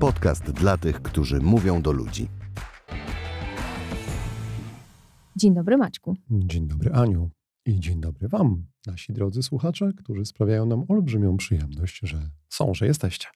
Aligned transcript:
Podcast 0.00 0.50
dla 0.50 0.78
tych, 0.78 1.02
którzy 1.02 1.40
mówią 1.40 1.82
do 1.82 1.92
ludzi. 1.92 2.28
Dzień 5.36 5.54
dobry, 5.54 5.76
Maćku. 5.76 6.16
Dzień 6.30 6.68
dobry, 6.68 6.92
Aniu. 6.92 7.30
I 7.66 7.80
dzień 7.80 8.00
dobry 8.00 8.28
Wam, 8.28 8.66
nasi 8.86 9.12
drodzy 9.12 9.42
słuchacze, 9.42 9.92
którzy 9.96 10.24
sprawiają 10.24 10.66
nam 10.66 10.84
olbrzymią 10.88 11.36
przyjemność, 11.36 12.00
że 12.02 12.30
są, 12.48 12.74
że 12.74 12.86
jesteście. 12.86 13.26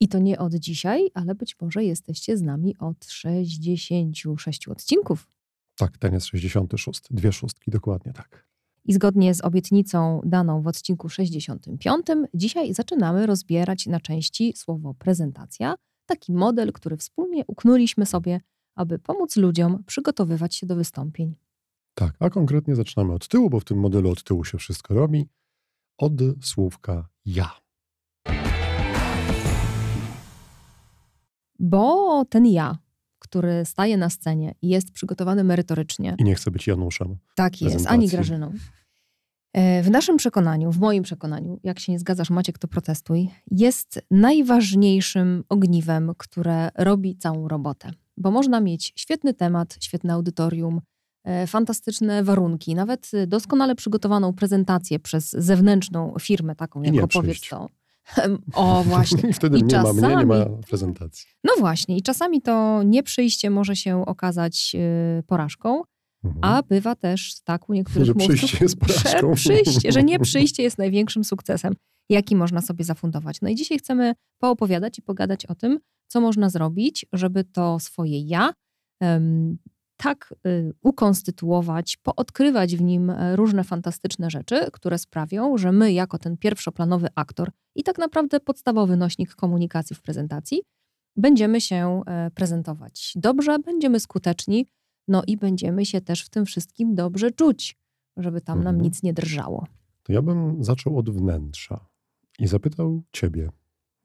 I 0.00 0.08
to 0.08 0.18
nie 0.18 0.38
od 0.38 0.54
dzisiaj, 0.54 1.10
ale 1.14 1.34
być 1.34 1.56
może 1.60 1.84
jesteście 1.84 2.36
z 2.36 2.42
nami 2.42 2.76
od 2.78 3.04
66 3.04 4.68
odcinków. 4.68 5.28
Tak, 5.76 5.98
ten 5.98 6.14
jest 6.14 6.26
66. 6.26 7.00
Dwie 7.10 7.32
szóstki, 7.32 7.70
dokładnie 7.70 8.12
tak. 8.12 8.47
I 8.88 8.92
zgodnie 8.92 9.34
z 9.34 9.44
obietnicą 9.44 10.20
daną 10.24 10.62
w 10.62 10.66
odcinku 10.66 11.08
65, 11.08 12.06
dzisiaj 12.34 12.74
zaczynamy 12.74 13.26
rozbierać 13.26 13.86
na 13.86 14.00
części 14.00 14.52
słowo 14.56 14.94
prezentacja, 14.94 15.74
taki 16.06 16.32
model, 16.32 16.72
który 16.72 16.96
wspólnie 16.96 17.44
uknuliśmy 17.46 18.06
sobie, 18.06 18.40
aby 18.74 18.98
pomóc 18.98 19.36
ludziom 19.36 19.84
przygotowywać 19.86 20.56
się 20.56 20.66
do 20.66 20.76
wystąpień. 20.76 21.34
Tak, 21.94 22.14
a 22.18 22.30
konkretnie 22.30 22.76
zaczynamy 22.76 23.14
od 23.14 23.28
tyłu, 23.28 23.50
bo 23.50 23.60
w 23.60 23.64
tym 23.64 23.78
modelu 23.78 24.10
od 24.10 24.22
tyłu 24.22 24.44
się 24.44 24.58
wszystko 24.58 24.94
robi. 24.94 25.28
Od 25.98 26.12
słówka 26.42 27.08
ja. 27.24 27.50
Bo 31.58 32.24
ten 32.24 32.46
ja, 32.46 32.78
który 33.18 33.64
staje 33.64 33.96
na 33.96 34.10
scenie 34.10 34.54
i 34.62 34.68
jest 34.68 34.92
przygotowany 34.92 35.44
merytorycznie. 35.44 36.16
I 36.18 36.24
nie 36.24 36.34
chce 36.34 36.50
być 36.50 36.66
Januszem. 36.66 37.16
Tak 37.34 37.62
jest, 37.62 37.86
ani 37.86 38.08
Grażyną. 38.08 38.52
E, 39.52 39.82
w 39.82 39.90
naszym 39.90 40.16
przekonaniu, 40.16 40.72
w 40.72 40.78
moim 40.78 41.02
przekonaniu, 41.02 41.60
jak 41.64 41.78
się 41.78 41.92
nie 41.92 41.98
zgadzasz, 41.98 42.30
Maciek, 42.30 42.58
to 42.58 42.68
protestuj, 42.68 43.28
jest 43.50 44.02
najważniejszym 44.10 45.44
ogniwem, 45.48 46.12
które 46.18 46.70
robi 46.74 47.16
całą 47.16 47.48
robotę. 47.48 47.90
Bo 48.16 48.30
można 48.30 48.60
mieć 48.60 48.92
świetny 48.96 49.34
temat, 49.34 49.76
świetne 49.80 50.12
audytorium, 50.12 50.80
e, 51.24 51.46
fantastyczne 51.46 52.24
warunki, 52.24 52.74
nawet 52.74 53.10
doskonale 53.26 53.74
przygotowaną 53.74 54.32
prezentację 54.32 54.98
przez 54.98 55.30
zewnętrzną 55.30 56.14
firmę, 56.20 56.54
taką 56.54 56.82
jak 56.82 57.04
opowiedz 57.04 57.48
to. 57.48 57.68
O, 58.54 58.82
właśnie. 58.88 59.30
I 59.30 59.32
wtedy 59.32 59.58
I 59.58 59.62
nie 59.62 59.68
czasami, 59.68 60.00
ma 60.00 60.08
mnie, 60.08 60.16
nie 60.16 60.26
ma 60.26 60.44
prezentacji. 60.68 61.26
No 61.44 61.52
właśnie, 61.58 61.96
i 61.96 62.02
czasami 62.02 62.42
to 62.42 62.82
nieprzyjście 62.82 63.50
może 63.50 63.76
się 63.76 64.06
okazać 64.06 64.74
yy, 64.74 65.22
porażką, 65.26 65.82
mhm. 66.24 66.44
a 66.44 66.62
bywa 66.62 66.94
też 66.94 67.40
tak 67.44 67.68
u 67.68 67.72
niektórych 67.72 68.06
że 68.06 68.14
przyjście 68.14 68.58
jest 68.60 68.76
porażką. 68.78 69.34
Że, 69.34 69.34
przyjście, 69.34 69.92
że 69.92 70.02
nie 70.02 70.18
przyjście 70.28 70.62
jest 70.62 70.78
największym 70.78 71.24
sukcesem, 71.24 71.74
jaki 72.08 72.36
można 72.36 72.60
sobie 72.60 72.84
zafundować. 72.84 73.40
No 73.42 73.48
i 73.48 73.54
dzisiaj 73.54 73.78
chcemy 73.78 74.14
poopowiadać 74.38 74.98
i 74.98 75.02
pogadać 75.02 75.46
o 75.46 75.54
tym, 75.54 75.78
co 76.08 76.20
można 76.20 76.50
zrobić, 76.50 77.06
żeby 77.12 77.44
to 77.44 77.80
swoje 77.80 78.20
ja 78.20 78.52
tak 79.98 80.34
y, 80.46 80.72
ukonstytuować, 80.82 81.96
poodkrywać 81.96 82.76
w 82.76 82.82
nim 82.82 83.10
e, 83.10 83.36
różne 83.36 83.64
fantastyczne 83.64 84.30
rzeczy, 84.30 84.70
które 84.72 84.98
sprawią, 84.98 85.58
że 85.58 85.72
my, 85.72 85.92
jako 85.92 86.18
ten 86.18 86.36
pierwszoplanowy 86.36 87.08
aktor 87.14 87.50
i 87.74 87.82
tak 87.82 87.98
naprawdę 87.98 88.40
podstawowy 88.40 88.96
nośnik 88.96 89.34
komunikacji 89.34 89.96
w 89.96 90.00
prezentacji, 90.00 90.62
będziemy 91.16 91.60
się 91.60 92.02
e, 92.06 92.30
prezentować 92.30 93.12
dobrze, 93.16 93.58
będziemy 93.58 94.00
skuteczni, 94.00 94.66
no 95.08 95.22
i 95.26 95.36
będziemy 95.36 95.86
się 95.86 96.00
też 96.00 96.22
w 96.22 96.30
tym 96.30 96.46
wszystkim 96.46 96.94
dobrze 96.94 97.30
czuć, 97.30 97.76
żeby 98.16 98.40
tam 98.40 98.58
nam 98.58 98.74
mhm. 98.74 98.82
nic 98.84 99.02
nie 99.02 99.12
drżało. 99.12 99.66
To 100.02 100.12
ja 100.12 100.22
bym 100.22 100.64
zaczął 100.64 100.98
od 100.98 101.10
wnętrza 101.10 101.86
i 102.38 102.46
zapytał 102.46 103.02
Ciebie, 103.12 103.50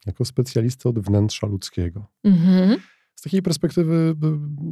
jako 0.06 0.26
specjalistę 0.26 0.90
od 0.90 1.00
wnętrza 1.00 1.48
ludzkiego. 1.48 2.06
Mhm 2.24 2.80
z 3.16 3.22
takiej 3.22 3.42
perspektywy 3.42 4.16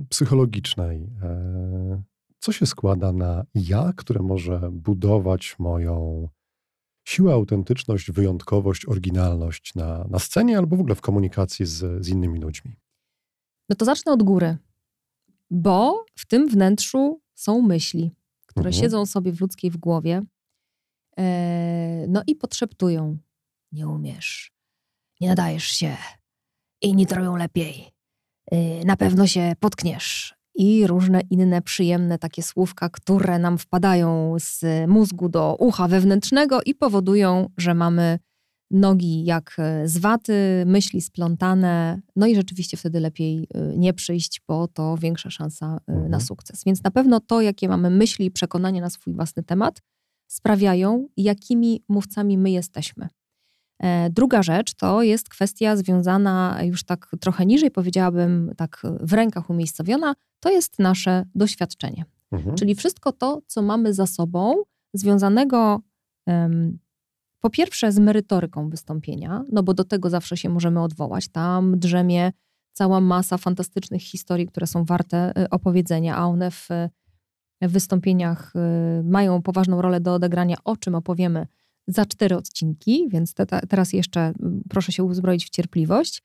psychologicznej, 0.09 1.09
e, 1.21 2.03
co 2.39 2.51
się 2.51 2.65
składa 2.65 3.11
na 3.11 3.45
ja, 3.55 3.93
które 3.95 4.21
może 4.21 4.69
budować 4.71 5.55
moją 5.59 6.27
siłę, 7.07 7.33
autentyczność, 7.33 8.11
wyjątkowość, 8.11 8.85
oryginalność 8.87 9.75
na, 9.75 10.05
na 10.09 10.19
scenie 10.19 10.57
albo 10.57 10.75
w 10.75 10.79
ogóle 10.79 10.95
w 10.95 11.01
komunikacji 11.01 11.65
z, 11.65 12.05
z 12.05 12.09
innymi 12.09 12.39
ludźmi? 12.39 12.75
No 13.69 13.75
to 13.75 13.85
zacznę 13.85 14.11
od 14.11 14.23
góry, 14.23 14.57
bo 15.51 16.05
w 16.15 16.25
tym 16.25 16.47
wnętrzu 16.47 17.21
są 17.35 17.61
myśli, 17.61 18.11
które 18.45 18.67
mhm. 18.67 18.83
siedzą 18.83 19.05
sobie 19.05 19.31
w 19.31 19.41
ludzkiej 19.41 19.71
w 19.71 19.77
głowie, 19.77 20.21
e, 21.17 22.05
no 22.07 22.23
i 22.27 22.35
podszeptują: 22.35 23.17
Nie 23.71 23.87
umiesz, 23.87 24.51
nie 25.21 25.27
nadajesz 25.27 25.67
się, 25.67 25.97
inni 26.81 27.05
to 27.05 27.15
robią 27.15 27.35
lepiej. 27.35 27.91
Y, 28.53 28.85
na 28.85 28.97
pewno 28.97 29.27
się 29.27 29.53
potkniesz. 29.59 30.35
I 30.55 30.87
różne 30.87 31.21
inne 31.29 31.61
przyjemne 31.61 32.17
takie 32.17 32.43
słówka, 32.43 32.89
które 32.89 33.39
nam 33.39 33.57
wpadają 33.57 34.35
z 34.39 34.63
mózgu 34.89 35.29
do 35.29 35.55
ucha 35.59 35.87
wewnętrznego 35.87 36.59
i 36.65 36.75
powodują, 36.75 37.49
że 37.57 37.73
mamy 37.73 38.19
nogi 38.71 39.25
jak 39.25 39.57
z 39.85 39.97
waty, 39.97 40.63
myśli 40.65 41.01
splątane, 41.01 42.01
no 42.15 42.27
i 42.27 42.35
rzeczywiście 42.35 42.77
wtedy 42.77 42.99
lepiej 42.99 43.47
y, 43.73 43.77
nie 43.77 43.93
przyjść, 43.93 44.41
bo 44.47 44.67
to 44.67 44.97
większa 44.97 45.29
szansa 45.29 45.79
y, 45.89 45.93
na 45.93 46.03
mhm. 46.03 46.21
sukces. 46.21 46.63
Więc 46.63 46.83
na 46.83 46.91
pewno 46.91 47.19
to, 47.19 47.41
jakie 47.41 47.69
mamy 47.69 47.89
myśli 47.89 48.25
i 48.25 48.31
przekonania 48.31 48.81
na 48.81 48.89
swój 48.89 49.13
własny 49.13 49.43
temat, 49.43 49.81
sprawiają, 50.27 51.07
jakimi 51.17 51.83
mówcami 51.89 52.37
my 52.37 52.51
jesteśmy. 52.51 53.07
E, 53.79 54.09
druga 54.09 54.43
rzecz 54.43 54.73
to 54.73 55.03
jest 55.03 55.29
kwestia 55.29 55.75
związana 55.75 56.59
już 56.63 56.83
tak 56.83 57.11
trochę 57.19 57.45
niżej, 57.45 57.71
powiedziałabym 57.71 58.51
tak 58.57 58.81
w 58.99 59.13
rękach 59.13 59.49
umiejscowiona, 59.49 60.13
to 60.39 60.49
jest 60.49 60.79
nasze 60.79 61.25
doświadczenie. 61.35 62.05
Mhm. 62.31 62.55
Czyli 62.55 62.75
wszystko 62.75 63.11
to, 63.11 63.41
co 63.47 63.61
mamy 63.61 63.93
za 63.93 64.05
sobą, 64.05 64.63
związanego 64.93 65.81
um, 66.27 66.79
po 67.41 67.49
pierwsze 67.49 67.91
z 67.91 67.99
merytoryką 67.99 68.69
wystąpienia, 68.69 69.43
no 69.51 69.63
bo 69.63 69.73
do 69.73 69.83
tego 69.83 70.09
zawsze 70.09 70.37
się 70.37 70.49
możemy 70.49 70.81
odwołać. 70.81 71.27
Tam 71.27 71.79
drzemie 71.79 72.31
cała 72.73 73.01
masa 73.01 73.37
fantastycznych 73.37 74.01
historii, 74.01 74.47
które 74.47 74.67
są 74.67 74.85
warte 74.85 75.37
e, 75.37 75.49
opowiedzenia, 75.49 76.17
a 76.17 76.25
one 76.25 76.51
w, 76.51 76.67
w 77.61 77.71
wystąpieniach 77.71 78.53
e, 78.55 79.03
mają 79.03 79.41
poważną 79.41 79.81
rolę 79.81 79.99
do 79.99 80.13
odegrania, 80.13 80.55
o 80.63 80.77
czym 80.77 80.95
opowiemy 80.95 81.47
za 81.87 82.05
cztery 82.05 82.37
odcinki, 82.37 83.07
więc 83.09 83.33
te, 83.33 83.45
te, 83.45 83.61
teraz 83.69 83.93
jeszcze 83.93 84.21
mm, 84.21 84.61
proszę 84.69 84.91
się 84.91 85.03
uzbroić 85.03 85.45
w 85.45 85.49
cierpliwość. 85.49 86.23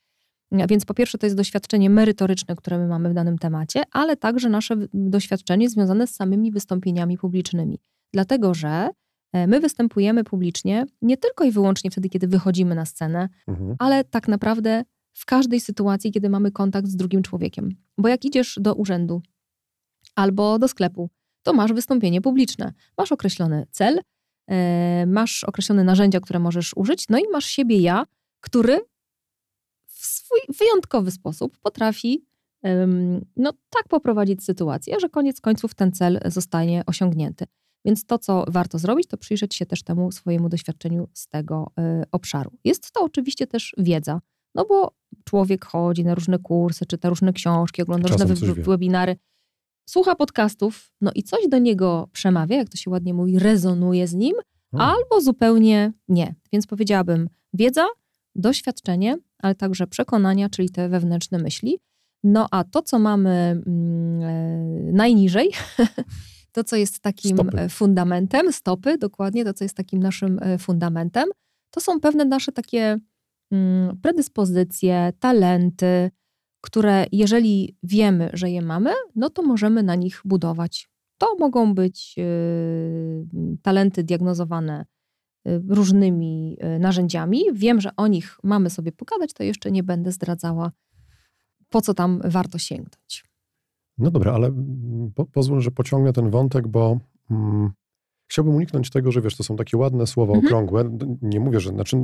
Więc 0.68 0.84
po 0.84 0.94
pierwsze 0.94 1.18
to 1.18 1.26
jest 1.26 1.36
doświadczenie 1.36 1.90
merytoryczne, 1.90 2.56
które 2.56 2.78
my 2.78 2.88
mamy 2.88 3.10
w 3.10 3.14
danym 3.14 3.38
temacie, 3.38 3.82
ale 3.92 4.16
także 4.16 4.48
nasze 4.48 4.76
doświadczenie 4.94 5.70
związane 5.70 6.06
z 6.06 6.14
samymi 6.14 6.52
wystąpieniami 6.52 7.18
publicznymi. 7.18 7.78
Dlatego, 8.12 8.54
że 8.54 8.88
my 9.32 9.60
występujemy 9.60 10.24
publicznie 10.24 10.86
nie 11.02 11.16
tylko 11.16 11.44
i 11.44 11.50
wyłącznie 11.50 11.90
wtedy, 11.90 12.08
kiedy 12.08 12.28
wychodzimy 12.28 12.74
na 12.74 12.84
scenę, 12.84 13.28
mhm. 13.48 13.76
ale 13.78 14.04
tak 14.04 14.28
naprawdę 14.28 14.84
w 15.12 15.26
każdej 15.26 15.60
sytuacji, 15.60 16.12
kiedy 16.12 16.30
mamy 16.30 16.50
kontakt 16.50 16.88
z 16.88 16.96
drugim 16.96 17.22
człowiekiem. 17.22 17.68
Bo 17.98 18.08
jak 18.08 18.24
idziesz 18.24 18.58
do 18.60 18.74
urzędu 18.74 19.22
albo 20.14 20.58
do 20.58 20.68
sklepu, 20.68 21.10
to 21.42 21.52
masz 21.52 21.72
wystąpienie 21.72 22.20
publiczne. 22.20 22.72
Masz 22.98 23.12
określony 23.12 23.66
cel, 23.70 24.00
E, 24.50 25.06
masz 25.06 25.44
określone 25.44 25.84
narzędzia, 25.84 26.20
które 26.20 26.38
możesz 26.38 26.76
użyć, 26.76 27.08
no 27.08 27.18
i 27.18 27.22
masz 27.32 27.44
siebie 27.44 27.78
ja, 27.78 28.06
który 28.40 28.80
w 29.86 30.06
swój 30.06 30.40
wyjątkowy 30.58 31.10
sposób 31.10 31.58
potrafi 31.58 32.24
no, 33.36 33.52
tak 33.70 33.88
poprowadzić 33.88 34.44
sytuację, 34.44 35.00
że 35.00 35.08
koniec 35.08 35.40
końców 35.40 35.74
ten 35.74 35.92
cel 35.92 36.20
zostanie 36.24 36.82
osiągnięty. 36.86 37.46
Więc 37.86 38.04
to, 38.04 38.18
co 38.18 38.44
warto 38.48 38.78
zrobić, 38.78 39.06
to 39.06 39.16
przyjrzeć 39.16 39.54
się 39.54 39.66
też 39.66 39.82
temu 39.82 40.12
swojemu 40.12 40.48
doświadczeniu 40.48 41.08
z 41.14 41.28
tego 41.28 41.72
y, 41.78 42.04
obszaru. 42.12 42.50
Jest 42.64 42.92
to 42.92 43.00
oczywiście 43.00 43.46
też 43.46 43.74
wiedza, 43.78 44.20
no 44.54 44.64
bo 44.64 44.94
człowiek 45.24 45.64
chodzi 45.64 46.04
na 46.04 46.14
różne 46.14 46.38
kursy, 46.38 46.86
czyta 46.86 47.08
różne 47.08 47.32
książki, 47.32 47.82
ogląda 47.82 48.08
różne 48.08 48.54
webinary 48.64 49.16
słucha 49.88 50.14
podcastów, 50.14 50.92
no 51.00 51.10
i 51.14 51.22
coś 51.22 51.48
do 51.48 51.58
niego 51.58 52.08
przemawia, 52.12 52.56
jak 52.56 52.68
to 52.68 52.76
się 52.76 52.90
ładnie 52.90 53.14
mówi, 53.14 53.38
rezonuje 53.38 54.08
z 54.08 54.14
nim, 54.14 54.34
hmm. 54.70 54.90
albo 54.90 55.20
zupełnie 55.20 55.92
nie. 56.08 56.34
Więc 56.52 56.66
powiedziałabym 56.66 57.28
wiedza, 57.52 57.86
doświadczenie, 58.34 59.18
ale 59.38 59.54
także 59.54 59.86
przekonania, 59.86 60.48
czyli 60.48 60.70
te 60.70 60.88
wewnętrzne 60.88 61.38
myśli. 61.38 61.78
No 62.24 62.46
a 62.50 62.64
to, 62.64 62.82
co 62.82 62.98
mamy 62.98 63.62
mm, 63.66 64.22
e, 64.22 64.92
najniżej, 64.92 65.50
to, 66.56 66.64
co 66.64 66.76
jest 66.76 67.00
takim 67.00 67.36
stopy. 67.36 67.60
E, 67.60 67.68
fundamentem, 67.68 68.52
stopy, 68.52 68.98
dokładnie, 68.98 69.44
to, 69.44 69.54
co 69.54 69.64
jest 69.64 69.76
takim 69.76 70.00
naszym 70.00 70.38
e, 70.42 70.58
fundamentem, 70.58 71.28
to 71.70 71.80
są 71.80 72.00
pewne 72.00 72.24
nasze 72.24 72.52
takie 72.52 72.98
mm, 73.50 73.96
predyspozycje, 74.02 75.12
talenty, 75.20 76.10
które 76.60 77.06
jeżeli 77.12 77.76
wiemy, 77.82 78.30
że 78.32 78.50
je 78.50 78.62
mamy, 78.62 78.90
no 79.14 79.30
to 79.30 79.42
możemy 79.42 79.82
na 79.82 79.94
nich 79.94 80.20
budować. 80.24 80.88
To 81.18 81.36
mogą 81.38 81.74
być 81.74 82.16
yy, 82.16 83.56
talenty 83.62 84.04
diagnozowane 84.04 84.84
różnymi 85.68 86.58
narzędziami. 86.80 87.44
Wiem, 87.52 87.80
że 87.80 87.90
o 87.96 88.06
nich 88.06 88.38
mamy 88.42 88.70
sobie 88.70 88.92
pogadać, 88.92 89.32
to 89.32 89.42
jeszcze 89.42 89.70
nie 89.70 89.82
będę 89.82 90.12
zdradzała, 90.12 90.72
po 91.68 91.80
co 91.80 91.94
tam 91.94 92.20
warto 92.24 92.58
sięgnąć. 92.58 93.24
No 93.98 94.10
dobra, 94.10 94.32
ale 94.32 94.52
po, 95.14 95.26
pozwól, 95.26 95.60
że 95.60 95.70
pociągnę 95.70 96.12
ten 96.12 96.30
wątek, 96.30 96.68
bo 96.68 96.98
mm, 97.30 97.70
chciałbym 98.26 98.54
uniknąć 98.54 98.90
tego, 98.90 99.12
że 99.12 99.20
wiesz, 99.20 99.36
to 99.36 99.42
są 99.42 99.56
takie 99.56 99.76
ładne 99.76 100.06
słowa 100.06 100.32
mhm. 100.32 100.46
okrągłe. 100.46 100.98
Nie 101.22 101.40
mówię, 101.40 101.60
że 101.60 101.70
znaczy. 101.70 101.96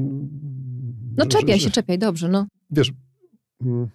No 1.16 1.26
czepiaj 1.26 1.60
że, 1.60 1.64
się, 1.64 1.70
czepiaj, 1.70 1.98
dobrze, 1.98 2.28
no. 2.28 2.46
Wiesz. 2.70 2.92
Mm, 3.60 3.88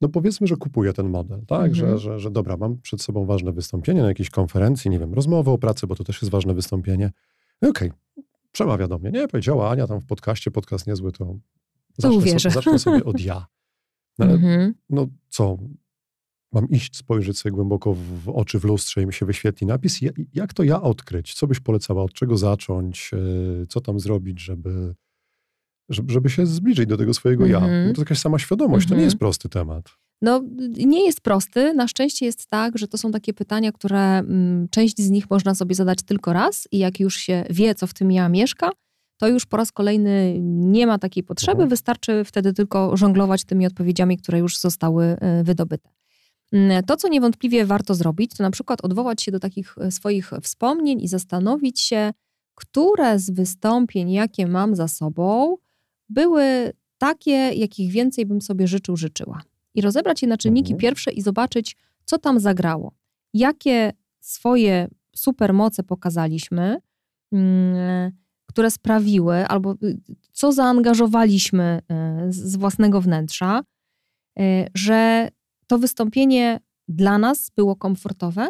no 0.00 0.08
powiedzmy, 0.08 0.46
że 0.46 0.56
kupuję 0.56 0.92
ten 0.92 1.08
model, 1.08 1.46
tak? 1.46 1.70
Mhm. 1.70 1.74
Że, 1.74 1.98
że, 1.98 2.18
że 2.18 2.30
dobra, 2.30 2.56
mam 2.56 2.80
przed 2.80 3.02
sobą 3.02 3.26
ważne 3.26 3.52
wystąpienie 3.52 4.02
na 4.02 4.08
jakiejś 4.08 4.30
konferencji, 4.30 4.90
nie 4.90 4.98
wiem, 4.98 5.14
rozmowę 5.14 5.50
o 5.50 5.58
pracy, 5.58 5.86
bo 5.86 5.94
to 5.94 6.04
też 6.04 6.22
jest 6.22 6.30
ważne 6.30 6.54
wystąpienie. 6.54 7.12
No 7.62 7.68
okej, 7.68 7.90
okay, 7.90 8.24
przemawia 8.52 8.88
do 8.88 8.98
mnie. 8.98 9.10
Nie, 9.10 9.28
powiedziała 9.28 9.70
Ania 9.70 9.86
tam 9.86 10.00
w 10.00 10.06
podcaście, 10.06 10.50
podcast 10.50 10.86
niezły, 10.86 11.12
to, 11.12 11.24
to 11.96 12.12
zacznę, 12.12 12.38
sobie, 12.38 12.50
zacznę 12.50 12.78
sobie 12.78 13.04
od 13.04 13.20
ja. 13.20 13.46
No, 14.18 14.26
mhm. 14.26 14.74
no 14.90 15.06
co, 15.28 15.58
mam 16.52 16.68
iść, 16.68 16.96
spojrzeć 16.96 17.38
sobie 17.38 17.52
głęboko 17.52 17.94
w 17.94 18.28
oczy 18.28 18.58
w 18.58 18.64
lustrze 18.64 19.02
i 19.02 19.06
mi 19.06 19.12
się 19.12 19.26
wyświetli 19.26 19.66
napis. 19.66 20.00
Jak 20.34 20.54
to 20.54 20.62
ja 20.62 20.82
odkryć? 20.82 21.34
Co 21.34 21.46
byś 21.46 21.60
polecała? 21.60 22.02
Od 22.02 22.12
czego 22.12 22.36
zacząć? 22.36 23.10
E, 23.14 23.66
co 23.66 23.80
tam 23.80 24.00
zrobić, 24.00 24.40
żeby, 24.40 24.94
żeby 25.88 26.30
się 26.30 26.46
zbliżyć 26.46 26.86
do 26.86 26.96
tego 26.96 27.14
swojego 27.14 27.44
mm 27.46 27.56
-hmm. 27.56 27.62
ja? 27.62 27.68
Mhm. 27.68 27.94
To 27.94 28.00
jakaś 28.00 28.18
sama 28.18 28.38
świadomość, 28.38 28.86
mm 28.86 28.86
-hmm. 28.86 28.90
to 28.90 28.96
nie 28.96 29.04
jest 29.04 29.14
mhm. 29.14 29.18
prosty 29.18 29.48
temat. 29.48 29.88
No, 30.22 30.42
nie 30.76 31.04
jest 31.04 31.20
prosty. 31.20 31.74
Na 31.74 31.88
szczęście 31.88 32.26
jest 32.26 32.46
tak, 32.46 32.78
że 32.78 32.88
to 32.88 32.98
są 32.98 33.10
takie 33.10 33.34
pytania, 33.34 33.72
które 33.72 34.18
mm, 34.18 34.68
część 34.70 34.98
z 34.98 35.10
nich 35.10 35.30
można 35.30 35.54
sobie 35.54 35.74
zadać 35.74 36.02
tylko 36.02 36.32
raz 36.32 36.68
i 36.72 36.78
jak 36.78 37.00
już 37.00 37.16
się 37.16 37.44
wie, 37.50 37.74
co 37.74 37.86
w 37.86 37.94
tym 37.94 38.12
ja 38.12 38.28
mieszka, 38.28 38.70
to 39.20 39.28
już 39.28 39.46
po 39.46 39.56
raz 39.56 39.72
kolejny 39.72 40.36
nie 40.40 40.86
ma 40.86 40.98
takiej 40.98 41.22
potrzeby. 41.22 41.52
Mhm. 41.52 41.68
Wystarczy 41.68 42.24
wtedy 42.24 42.52
tylko 42.52 42.96
żonglować 42.96 43.44
tymi 43.44 43.66
odpowiedziami, 43.66 44.16
które 44.16 44.38
już 44.38 44.58
zostały 44.58 45.04
e, 45.04 45.44
wydobyte. 45.44 45.97
Mm, 46.52 46.82
to, 46.84 46.96
co 46.96 47.08
niewątpliwie 47.08 47.66
warto 47.66 47.94
zrobić, 47.94 48.30
to 48.36 48.42
na 48.42 48.50
przykład 48.50 48.84
odwołać 48.84 49.22
się 49.22 49.32
do 49.32 49.40
takich 49.40 49.74
e, 49.78 49.90
swoich 49.90 50.30
wspomnień 50.42 51.00
i 51.00 51.08
zastanowić 51.08 51.80
się, 51.80 52.12
które 52.54 53.18
z 53.18 53.30
wystąpień, 53.30 54.10
jakie 54.10 54.46
mam 54.46 54.76
za 54.76 54.88
sobą, 54.88 55.56
były 56.08 56.72
takie, 56.98 57.32
jakich 57.32 57.92
więcej 57.92 58.26
bym 58.26 58.40
sobie 58.40 58.66
życzył, 58.66 58.96
życzyła. 58.96 59.42
I 59.74 59.80
rozebrać 59.80 60.22
je 60.22 60.28
na 60.28 60.36
czynniki 60.36 60.72
mhm. 60.72 60.80
pierwsze 60.80 61.12
i 61.12 61.22
zobaczyć, 61.22 61.76
co 62.04 62.18
tam 62.18 62.40
zagrało. 62.40 62.92
Jakie 63.34 63.92
swoje 64.20 64.88
supermoce 65.16 65.82
pokazaliśmy, 65.82 66.76
mm, 67.32 68.12
które 68.46 68.70
sprawiły, 68.70 69.46
albo 69.46 69.72
y, 69.72 69.98
co 70.32 70.52
zaangażowaliśmy 70.52 71.80
y, 72.28 72.32
z 72.32 72.56
własnego 72.56 73.00
wnętrza, 73.00 73.62
y, 74.40 74.42
że 74.74 75.28
to 75.68 75.78
wystąpienie 75.78 76.60
dla 76.88 77.18
nas 77.18 77.50
było 77.56 77.76
komfortowe, 77.76 78.48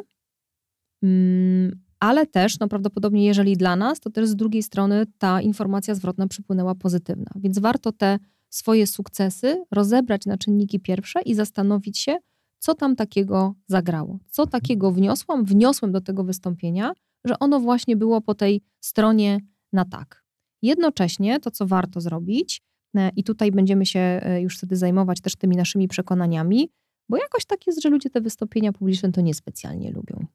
mm, 1.02 1.80
ale 2.00 2.26
też, 2.26 2.58
no 2.60 2.68
prawdopodobnie 2.68 3.24
jeżeli 3.24 3.56
dla 3.56 3.76
nas, 3.76 4.00
to 4.00 4.10
też 4.10 4.28
z 4.28 4.36
drugiej 4.36 4.62
strony 4.62 5.06
ta 5.18 5.40
informacja 5.40 5.94
zwrotna 5.94 6.28
przypłynęła 6.28 6.74
pozytywna. 6.74 7.30
Więc 7.36 7.58
warto 7.58 7.92
te 7.92 8.18
swoje 8.50 8.86
sukcesy 8.86 9.64
rozebrać 9.70 10.26
na 10.26 10.38
czynniki 10.38 10.80
pierwsze 10.80 11.22
i 11.22 11.34
zastanowić 11.34 11.98
się, 11.98 12.18
co 12.58 12.74
tam 12.74 12.96
takiego 12.96 13.54
zagrało, 13.66 14.18
co 14.30 14.46
takiego 14.46 14.92
wniosłam, 14.92 15.44
wniosłem 15.44 15.92
do 15.92 16.00
tego 16.00 16.24
wystąpienia, 16.24 16.92
że 17.24 17.38
ono 17.38 17.60
właśnie 17.60 17.96
było 17.96 18.20
po 18.20 18.34
tej 18.34 18.62
stronie 18.80 19.38
na 19.72 19.84
tak. 19.84 20.24
Jednocześnie 20.62 21.40
to, 21.40 21.50
co 21.50 21.66
warto 21.66 22.00
zrobić, 22.00 22.62
e, 22.96 23.10
i 23.16 23.24
tutaj 23.24 23.52
będziemy 23.52 23.86
się 23.86 24.00
e, 24.00 24.40
już 24.42 24.56
wtedy 24.56 24.76
zajmować 24.76 25.20
też 25.20 25.36
tymi 25.36 25.56
naszymi 25.56 25.88
przekonaniami, 25.88 26.70
bo 27.08 27.16
jakoś 27.16 27.44
tak 27.44 27.66
jest, 27.66 27.82
że 27.82 27.88
ludzie 27.88 28.10
te 28.10 28.20
wystąpienia 28.20 28.72
publiczne 28.72 29.12
to 29.12 29.20
niespecjalnie 29.20 29.92
lubią. 29.92 30.26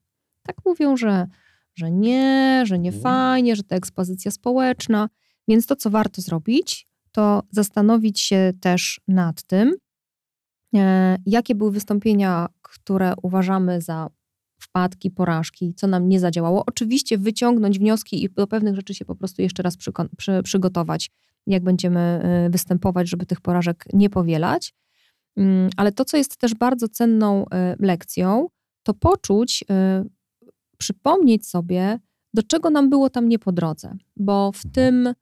Tak 0.44 0.56
mówią, 0.66 0.98
że, 0.98 1.28
że 1.75 1.92
nie, 1.92 2.64
że 2.66 2.80
nie 2.80 2.90
mhm. 2.90 3.04
fajnie, 3.04 3.56
że 3.56 3.64
to 3.64 3.75
ekspozycja 3.75 4.31
społeczna. 4.31 5.10
Więc 5.48 5.66
to, 5.66 5.75
co 5.75 5.90
warto 5.90 6.22
zrobić, 6.22 6.88
to 7.12 7.44
zastanowić 7.52 8.20
się 8.20 8.54
też 8.62 9.02
nad 9.08 9.44
tym, 9.44 9.75
e, 10.75 11.18
jakie 11.25 11.56
były 11.56 11.72
wystąpienia, 11.72 12.48
które 12.62 13.14
uważamy 13.22 13.81
za 13.81 14.10
wpadki, 14.60 15.12
porażki, 15.12 15.74
co 15.75 15.88
nam 15.88 16.10
nie 16.10 16.20
zadziałało. 16.20 16.64
Oczywiście 16.66 17.18
wyciągnąć 17.18 17.80
wnioski 17.80 18.24
i 18.24 18.30
do 18.30 18.48
pewnych 18.48 18.75
rzeczy 18.75 18.94
się 18.94 19.06
po 19.06 19.16
prostu 19.16 19.42
jeszcze 19.42 19.64
raz 19.64 19.78
przy, 19.78 19.92
przy, 20.18 20.44
przygotować, 20.44 21.12
jak 21.48 21.64
będziemy 21.64 22.00
e, 22.00 22.50
występować, 22.50 23.10
żeby 23.10 23.25
tych 23.25 23.42
porażek 23.42 23.86
nie 23.94 24.10
powielać. 24.10 24.74
Mm, 25.38 25.70
ale 25.78 25.92
to, 25.92 26.06
co 26.06 26.18
jest 26.18 26.38
też 26.38 26.56
bardzo 26.56 26.90
cenną 26.90 27.46
e, 27.50 27.76
lekcją, 27.80 28.48
to 28.84 28.94
poczuć, 28.94 29.64
e, 29.70 30.06
przypomnieć 30.78 31.48
sobie, 31.48 32.00
do 32.34 32.44
czego 32.44 32.70
nam 32.70 32.90
było 32.90 33.10
tam 33.10 33.30
nie 33.30 33.40
po 33.40 33.52
drodze, 33.52 33.96
bo 34.16 34.52
w 34.52 34.66
mhm. 34.66 34.74
tym 34.74 35.14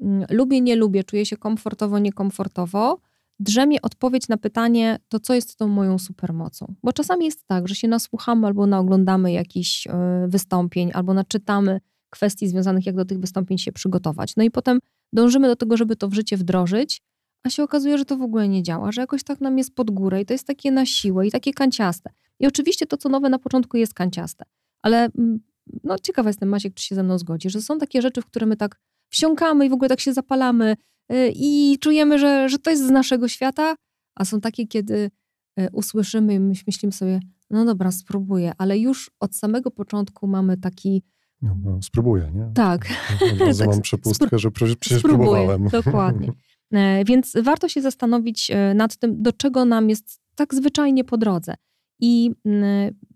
mm, 0.00 0.26
lubię, 0.30 0.60
nie 0.60 0.76
lubię, 0.76 1.04
czuję 1.04 1.26
się 1.26 1.36
komfortowo, 1.36 1.98
niekomfortowo, 1.98 3.00
drzemie 3.40 3.82
odpowiedź 3.82 4.28
na 4.28 4.36
pytanie, 4.36 4.98
to 5.08 5.20
co 5.20 5.34
jest 5.34 5.56
tą 5.56 5.68
moją 5.68 5.98
supermocą. 5.98 6.74
Bo 6.82 6.92
czasami 6.92 7.24
jest 7.24 7.46
tak, 7.46 7.68
że 7.68 7.74
się 7.74 7.88
nasłuchamy 7.88 8.46
albo 8.46 8.66
naoglądamy 8.66 9.32
jakichś 9.32 9.86
e, 9.86 9.92
wystąpień, 10.28 10.90
albo 10.94 11.14
naczytamy 11.14 11.80
kwestii 12.10 12.48
związanych, 12.48 12.86
jak 12.86 12.96
do 12.96 13.04
tych 13.04 13.20
wystąpień 13.20 13.58
się 13.58 13.72
przygotować. 13.72 14.36
No 14.36 14.42
i 14.42 14.50
potem 14.50 14.78
dążymy 15.12 15.48
do 15.48 15.56
tego, 15.56 15.76
żeby 15.76 15.96
to 15.96 16.08
w 16.08 16.14
życie 16.14 16.36
wdrożyć, 16.36 17.02
a 17.42 17.50
się 17.50 17.62
okazuje, 17.62 17.98
że 17.98 18.04
to 18.04 18.16
w 18.16 18.22
ogóle 18.22 18.48
nie 18.48 18.62
działa, 18.62 18.92
że 18.92 19.00
jakoś 19.00 19.22
tak 19.22 19.40
nam 19.40 19.58
jest 19.58 19.74
pod 19.74 19.90
górę 19.90 20.20
i 20.20 20.26
to 20.26 20.34
jest 20.34 20.46
takie 20.46 20.70
na 20.70 20.86
siłę 20.86 21.26
i 21.26 21.30
takie 21.30 21.52
kanciaste. 21.52 22.10
I 22.40 22.46
oczywiście 22.46 22.86
to, 22.86 22.96
co 22.96 23.08
nowe 23.08 23.28
na 23.28 23.38
początku 23.38 23.76
jest 23.76 23.94
kanciaste, 23.94 24.44
ale 24.82 25.04
mm, 25.18 25.40
no 25.84 25.98
ciekawa 25.98 26.28
jestem, 26.30 26.48
Maciek, 26.48 26.74
czy 26.74 26.84
się 26.84 26.94
ze 26.94 27.02
mną 27.02 27.18
zgodzi, 27.18 27.50
że 27.50 27.62
są 27.62 27.78
takie 27.78 28.02
rzeczy, 28.02 28.22
w 28.22 28.26
które 28.26 28.46
my 28.46 28.56
tak 28.56 28.80
wsiąkamy 29.08 29.66
i 29.66 29.68
w 29.68 29.72
ogóle 29.72 29.88
tak 29.88 30.00
się 30.00 30.12
zapalamy 30.12 30.76
yy, 31.08 31.32
i 31.34 31.78
czujemy, 31.80 32.18
że, 32.18 32.48
że 32.48 32.58
to 32.58 32.70
jest 32.70 32.86
z 32.86 32.90
naszego 32.90 33.28
świata, 33.28 33.74
a 34.14 34.24
są 34.24 34.40
takie, 34.40 34.66
kiedy 34.66 35.10
yy, 35.56 35.68
usłyszymy 35.72 36.34
i 36.34 36.40
myślimy 36.40 36.92
sobie, 36.92 37.20
no 37.50 37.64
dobra, 37.64 37.90
spróbuję, 37.90 38.52
ale 38.58 38.78
już 38.78 39.10
od 39.20 39.36
samego 39.36 39.70
początku 39.70 40.26
mamy 40.26 40.56
taki 40.56 41.02
no, 41.42 41.56
no, 41.64 41.82
spróbuję, 41.82 42.30
nie? 42.34 42.50
Tak. 42.54 42.86
Od 43.32 43.38
razu 43.40 43.58
tak, 43.64 43.68
mam 43.68 43.82
przepustkę, 43.82 44.38
że 44.38 44.50
przecież, 44.50 44.76
przecież 44.76 45.02
próbowałem. 45.02 45.68
Dokładnie. 45.68 46.32
E, 46.72 47.04
więc 47.04 47.32
warto 47.42 47.68
się 47.68 47.82
zastanowić 47.82 48.50
e, 48.50 48.74
nad 48.74 48.96
tym, 48.96 49.22
do 49.22 49.32
czego 49.32 49.64
nam 49.64 49.88
jest 49.88 50.20
tak 50.34 50.54
zwyczajnie 50.54 51.04
po 51.04 51.16
drodze. 51.16 51.54
I 52.00 52.30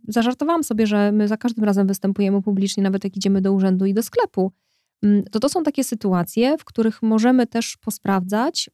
zażartowałam 0.09 0.64
sobie, 0.64 0.87
że 0.87 1.12
my 1.12 1.28
za 1.28 1.37
każdym 1.37 1.64
razem 1.64 1.87
występujemy 1.87 2.42
publicznie, 2.42 2.82
nawet 2.82 3.04
jak 3.04 3.16
idziemy 3.16 3.40
do 3.40 3.52
urzędu 3.52 3.87
i 3.87 3.94
do 3.94 4.02
sklepu. 4.02 4.52
To 5.30 5.40
to 5.40 5.49
są 5.49 5.62
takie 5.62 5.85
sytuacje, 5.85 6.59
w 6.59 6.64
których 6.64 7.02
możemy 7.02 7.47
też 7.47 7.76
posprawdzać, 7.76 8.71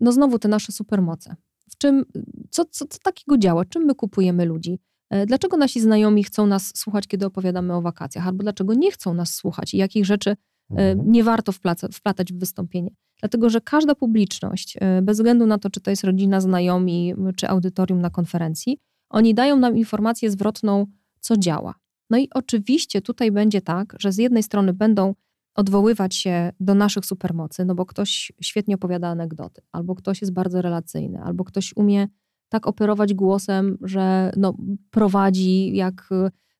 no 0.00 0.12
znowu 0.12 0.38
te 0.38 0.48
nasze 0.48 0.72
supermoce. 0.72 1.36
W 1.70 1.78
czym, 1.78 2.04
co, 2.50 2.64
co, 2.64 2.86
co 2.86 2.98
takiego 2.98 3.38
działa? 3.38 3.64
Czym 3.64 3.84
my 3.84 3.94
kupujemy 3.94 4.44
ludzi? 4.44 4.78
E, 5.10 5.26
dlaczego 5.26 5.56
nasi 5.56 5.80
znajomi 5.80 6.24
chcą 6.24 6.46
nas 6.46 6.72
słuchać, 6.76 7.06
kiedy 7.06 7.26
opowiadamy 7.26 7.74
o 7.74 7.82
wakacjach? 7.82 8.26
Albo 8.26 8.42
dlaczego 8.42 8.74
nie 8.74 8.92
chcą 8.92 9.14
nas 9.14 9.34
słuchać 9.34 9.74
i 9.74 9.76
jakich 9.76 10.06
rzeczy 10.06 10.36
mhm. 10.70 11.12
nie 11.12 11.24
warto 11.24 11.52
wplatać 11.92 12.32
w 12.32 12.38
wystąpienie? 12.38 12.90
Dlatego, 13.20 13.50
że 13.50 13.60
każda 13.60 13.94
publiczność, 13.94 14.76
e, 14.80 15.02
bez 15.02 15.18
względu 15.18 15.46
na 15.46 15.58
to, 15.58 15.70
czy 15.70 15.80
to 15.80 15.90
jest 15.90 16.04
rodzina, 16.04 16.40
znajomi, 16.40 17.14
czy 17.36 17.48
audytorium 17.48 18.00
na 18.00 18.10
konferencji, 18.10 18.78
oni 19.10 19.34
dają 19.34 19.56
nam 19.56 19.76
informację 19.76 20.30
zwrotną, 20.30 20.86
co 21.20 21.36
działa. 21.36 21.74
No 22.10 22.18
i 22.18 22.28
oczywiście 22.34 23.02
tutaj 23.02 23.32
będzie 23.32 23.60
tak, 23.60 23.96
że 23.98 24.12
z 24.12 24.18
jednej 24.18 24.42
strony 24.42 24.72
będą 24.72 25.14
odwoływać 25.54 26.14
się 26.14 26.52
do 26.60 26.74
naszych 26.74 27.06
supermocy, 27.06 27.64
no 27.64 27.74
bo 27.74 27.86
ktoś 27.86 28.32
świetnie 28.40 28.74
opowiada 28.74 29.08
anegdoty, 29.08 29.62
albo 29.72 29.94
ktoś 29.94 30.20
jest 30.20 30.32
bardzo 30.32 30.62
relacyjny, 30.62 31.22
albo 31.22 31.44
ktoś 31.44 31.72
umie 31.76 32.08
tak 32.48 32.66
operować 32.66 33.14
głosem, 33.14 33.78
że 33.82 34.32
no, 34.36 34.54
prowadzi 34.90 35.76
jak 35.76 36.08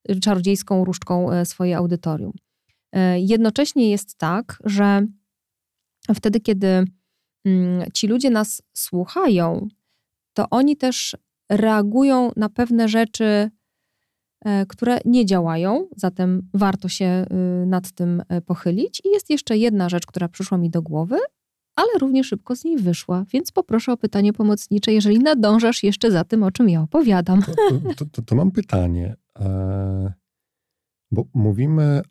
e, 0.08 0.20
czarodziejską 0.20 0.84
różdżką 0.84 1.32
e, 1.32 1.46
swoje 1.46 1.76
audytorium. 1.76 2.32
Jednocześnie 3.16 3.90
jest 3.90 4.18
tak, 4.18 4.58
że 4.64 5.06
wtedy, 6.14 6.40
kiedy 6.40 6.84
mm, 7.44 7.84
ci 7.94 8.06
ludzie 8.06 8.30
nas 8.30 8.62
słuchają, 8.74 9.68
to 10.34 10.46
oni 10.50 10.76
też 10.76 11.16
reagują 11.50 12.30
na 12.36 12.48
pewne 12.48 12.88
rzeczy, 12.88 13.50
e, 14.44 14.66
które 14.66 14.98
nie 15.04 15.26
działają, 15.26 15.88
zatem 15.96 16.48
warto 16.54 16.88
się 16.88 17.26
y, 17.62 17.66
nad 17.66 17.92
tym 17.92 18.22
e, 18.28 18.40
pochylić. 18.40 19.02
I 19.04 19.08
jest 19.08 19.30
jeszcze 19.30 19.56
jedna 19.56 19.88
rzecz, 19.88 20.06
która 20.06 20.28
przyszła 20.28 20.58
mi 20.58 20.70
do 20.70 20.82
głowy, 20.82 21.18
ale 21.76 21.88
równie 21.98 22.24
szybko 22.24 22.56
z 22.56 22.64
niej 22.64 22.78
wyszła, 22.78 23.24
więc 23.32 23.52
poproszę 23.52 23.92
o 23.92 23.96
pytanie 23.96 24.32
pomocnicze, 24.32 24.92
jeżeli 24.92 25.18
nadążasz 25.18 25.82
jeszcze 25.82 26.10
za 26.10 26.24
tym, 26.24 26.42
o 26.42 26.50
czym 26.50 26.68
ja 26.68 26.82
opowiadam. 26.82 27.42
To, 27.42 27.52
to, 27.96 28.04
to, 28.12 28.22
to 28.22 28.34
mam 28.34 28.50
pytanie, 28.50 29.16
e, 29.38 30.12
bo 31.10 31.24
mówimy 31.34 32.02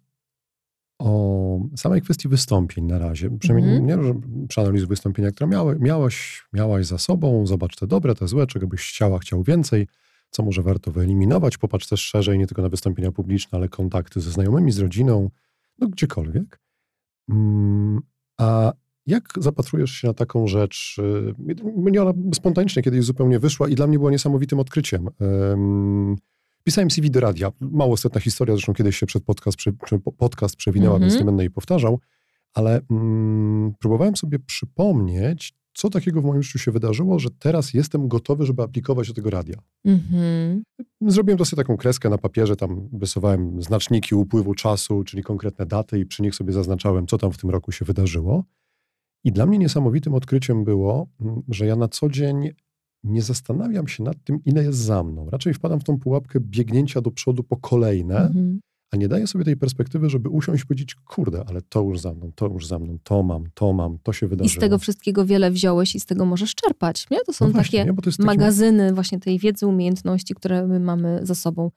o 0.99 1.59
samej 1.77 2.01
kwestii 2.01 2.27
wystąpień 2.27 2.85
na 2.85 2.99
razie. 2.99 3.29
Przynajmniej 3.39 3.77
Mhm. 3.77 3.99
nie, 3.99 4.07
że 4.07 4.13
przeanalizuj 4.47 4.87
wystąpienia, 4.87 5.31
które 5.31 5.47
miały, 5.49 5.77
miałaś, 5.79 6.47
miałaś 6.53 6.85
za 6.85 6.97
sobą, 6.97 7.45
zobacz 7.47 7.75
te 7.75 7.87
dobre, 7.87 8.15
te 8.15 8.27
złe, 8.27 8.47
czego 8.47 8.67
byś 8.67 8.81
chciała, 8.89 9.19
chciał 9.19 9.43
więcej, 9.43 9.87
co 10.29 10.43
może 10.43 10.61
warto 10.61 10.91
wyeliminować. 10.91 11.57
Popatrz 11.57 11.87
też 11.87 11.99
szerzej, 12.01 12.37
nie 12.37 12.47
tylko 12.47 12.61
na 12.61 12.69
wystąpienia 12.69 13.11
publiczne, 13.11 13.57
ale 13.57 13.69
kontakty 13.69 14.21
ze 14.21 14.31
znajomymi, 14.31 14.71
z 14.71 14.79
rodziną, 14.79 15.29
no 15.79 15.87
gdziekolwiek. 15.87 16.59
Mm, 17.29 17.99
A 18.37 18.73
jak 19.05 19.23
zapatrujesz 19.37 19.91
się 19.91 20.07
na 20.07 20.13
taką 20.13 20.47
rzecz? 20.47 20.97
y, 20.99 21.53
Mnie 21.77 22.01
ona 22.01 22.13
spontanicznie 22.33 22.83
kiedyś 22.83 23.03
zupełnie 23.03 23.39
wyszła 23.39 23.67
i 23.69 23.75
dla 23.75 23.87
mnie 23.87 23.97
była 23.99 24.11
niesamowitym 24.11 24.59
odkryciem. 24.59 25.07
Pisałem 26.63 26.91
CV 26.91 27.11
do 27.11 27.19
radia. 27.19 27.51
Mało 27.59 27.97
setna 27.97 28.21
historia, 28.21 28.55
zresztą 28.55 28.73
kiedyś 28.73 28.97
się 28.97 29.05
przed 29.05 29.23
podcast, 29.23 29.57
prze, 29.57 29.71
podcast 30.17 30.55
przewinęła, 30.55 30.95
Mhm. 30.95 31.09
więc 31.09 31.19
nie 31.19 31.25
będę 31.25 31.43
jej 31.43 31.51
powtarzał, 31.51 31.99
ale 32.53 32.81
mm, 32.91 33.73
próbowałem 33.79 34.15
sobie 34.15 34.39
przypomnieć, 34.39 35.53
co 35.73 35.89
takiego 35.89 36.21
w 36.21 36.25
moim 36.25 36.43
życiu 36.43 36.59
się 36.59 36.71
wydarzyło, 36.71 37.19
że 37.19 37.29
teraz 37.39 37.73
jestem 37.73 38.07
gotowy, 38.07 38.45
żeby 38.45 38.63
aplikować 38.63 39.07
do 39.07 39.13
tego 39.13 39.29
radia. 39.29 39.55
Mhm. 39.85 40.63
Zrobiłem 41.01 41.37
to 41.37 41.45
sobie 41.45 41.63
taką 41.63 41.77
kreskę 41.77 42.09
na 42.09 42.17
papierze, 42.17 42.55
tam 42.55 42.89
rysowałem 43.01 43.61
znaczniki 43.61 44.15
upływu 44.15 44.53
czasu, 44.55 45.03
czyli 45.03 45.23
konkretne 45.23 45.65
daty 45.65 45.99
i 45.99 46.05
przy 46.05 46.21
nich 46.21 46.35
sobie 46.35 46.53
zaznaczałem, 46.53 47.07
co 47.07 47.17
tam 47.17 47.31
w 47.31 47.37
tym 47.37 47.49
roku 47.49 47.71
się 47.71 47.85
wydarzyło. 47.85 48.43
I 49.23 49.31
dla 49.31 49.45
mnie 49.45 49.57
niesamowitym 49.57 50.13
odkryciem 50.13 50.63
było, 50.63 51.07
mm, 51.21 51.41
że 51.49 51.65
ja 51.65 51.75
na 51.75 51.87
co 51.87 52.09
dzień 52.09 52.49
nie 53.03 53.21
zastanawiam 53.21 53.87
się 53.87 54.03
nad 54.03 54.23
tym, 54.23 54.39
ile 54.45 54.63
jest 54.63 54.79
za 54.79 55.03
mną. 55.03 55.29
Raczej 55.29 55.53
wpadam 55.53 55.79
w 55.79 55.83
tą 55.83 55.99
pułapkę 55.99 56.39
biegnięcia 56.39 57.01
do 57.01 57.11
przodu 57.11 57.43
po 57.43 57.57
kolejne, 57.57 58.17
Mhm. 58.17 58.59
a 58.91 58.97
nie 58.97 59.07
daję 59.07 59.27
sobie 59.27 59.45
tej 59.45 59.57
perspektywy, 59.57 60.09
żeby 60.09 60.29
usiąść 60.29 60.63
i 60.63 60.67
powiedzieć, 60.67 60.95
kurde, 60.95 61.43
ale 61.47 61.61
to 61.61 61.81
już 61.81 61.99
za 61.99 62.13
mną, 62.13 62.31
to 62.35 62.47
już 62.47 62.67
za 62.67 62.79
mną, 62.79 62.97
to 63.03 63.23
mam, 63.23 63.43
to 63.53 63.73
mam, 63.73 63.97
to 64.03 64.13
się 64.13 64.25
I 64.25 64.29
wydarzyło. 64.29 64.57
z 64.57 64.59
tego 64.59 64.77
wszystkiego 64.77 65.25
wiele 65.25 65.51
wziąłeś 65.51 65.95
i 65.95 65.99
z 65.99 66.05
tego 66.05 66.25
możesz 66.25 66.55
czerpać. 66.55 67.07
Nie? 67.11 67.17
To 67.25 67.33
są 67.33 67.45
no 67.45 67.51
właśnie, 67.51 67.85
takie 67.85 68.01
to 68.01 68.09
jest 68.09 68.17
taki- 68.17 68.25
magazyny 68.27 68.93
właśnie 68.93 69.19
tej 69.19 69.39
wiedzy, 69.39 69.67
umiejętności, 69.67 70.35
które 70.35 70.67
my 70.67 70.79
mamy 70.79 71.19
za 71.23 71.35
sobą. 71.35 71.71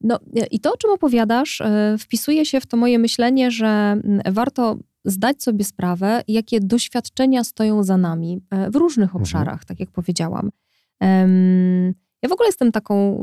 No 0.00 0.18
i 0.50 0.60
to, 0.60 0.72
o 0.72 0.76
czym 0.76 0.90
opowiadasz, 0.90 1.60
e, 1.60 1.96
wpisuje 1.98 2.44
się 2.46 2.60
w 2.60 2.66
to 2.66 2.76
moje 2.76 2.98
myślenie, 2.98 3.50
że 3.50 3.66
mm, 3.66 4.20
warto 4.32 4.78
zdać 5.04 5.42
sobie 5.42 5.64
sprawę, 5.64 6.22
jakie 6.28 6.60
doświadczenia 6.60 7.44
stoją 7.44 7.82
za 7.82 7.96
nami 7.96 8.40
e, 8.50 8.70
w 8.70 8.76
różnych 8.76 9.08
Mhm. 9.08 9.22
obszarach, 9.22 9.64
tak 9.64 9.80
jak 9.80 9.90
powiedziałam. 9.90 10.50
Ja 12.22 12.28
w 12.28 12.32
ogóle 12.32 12.48
jestem 12.48 12.72
taką, 12.72 13.18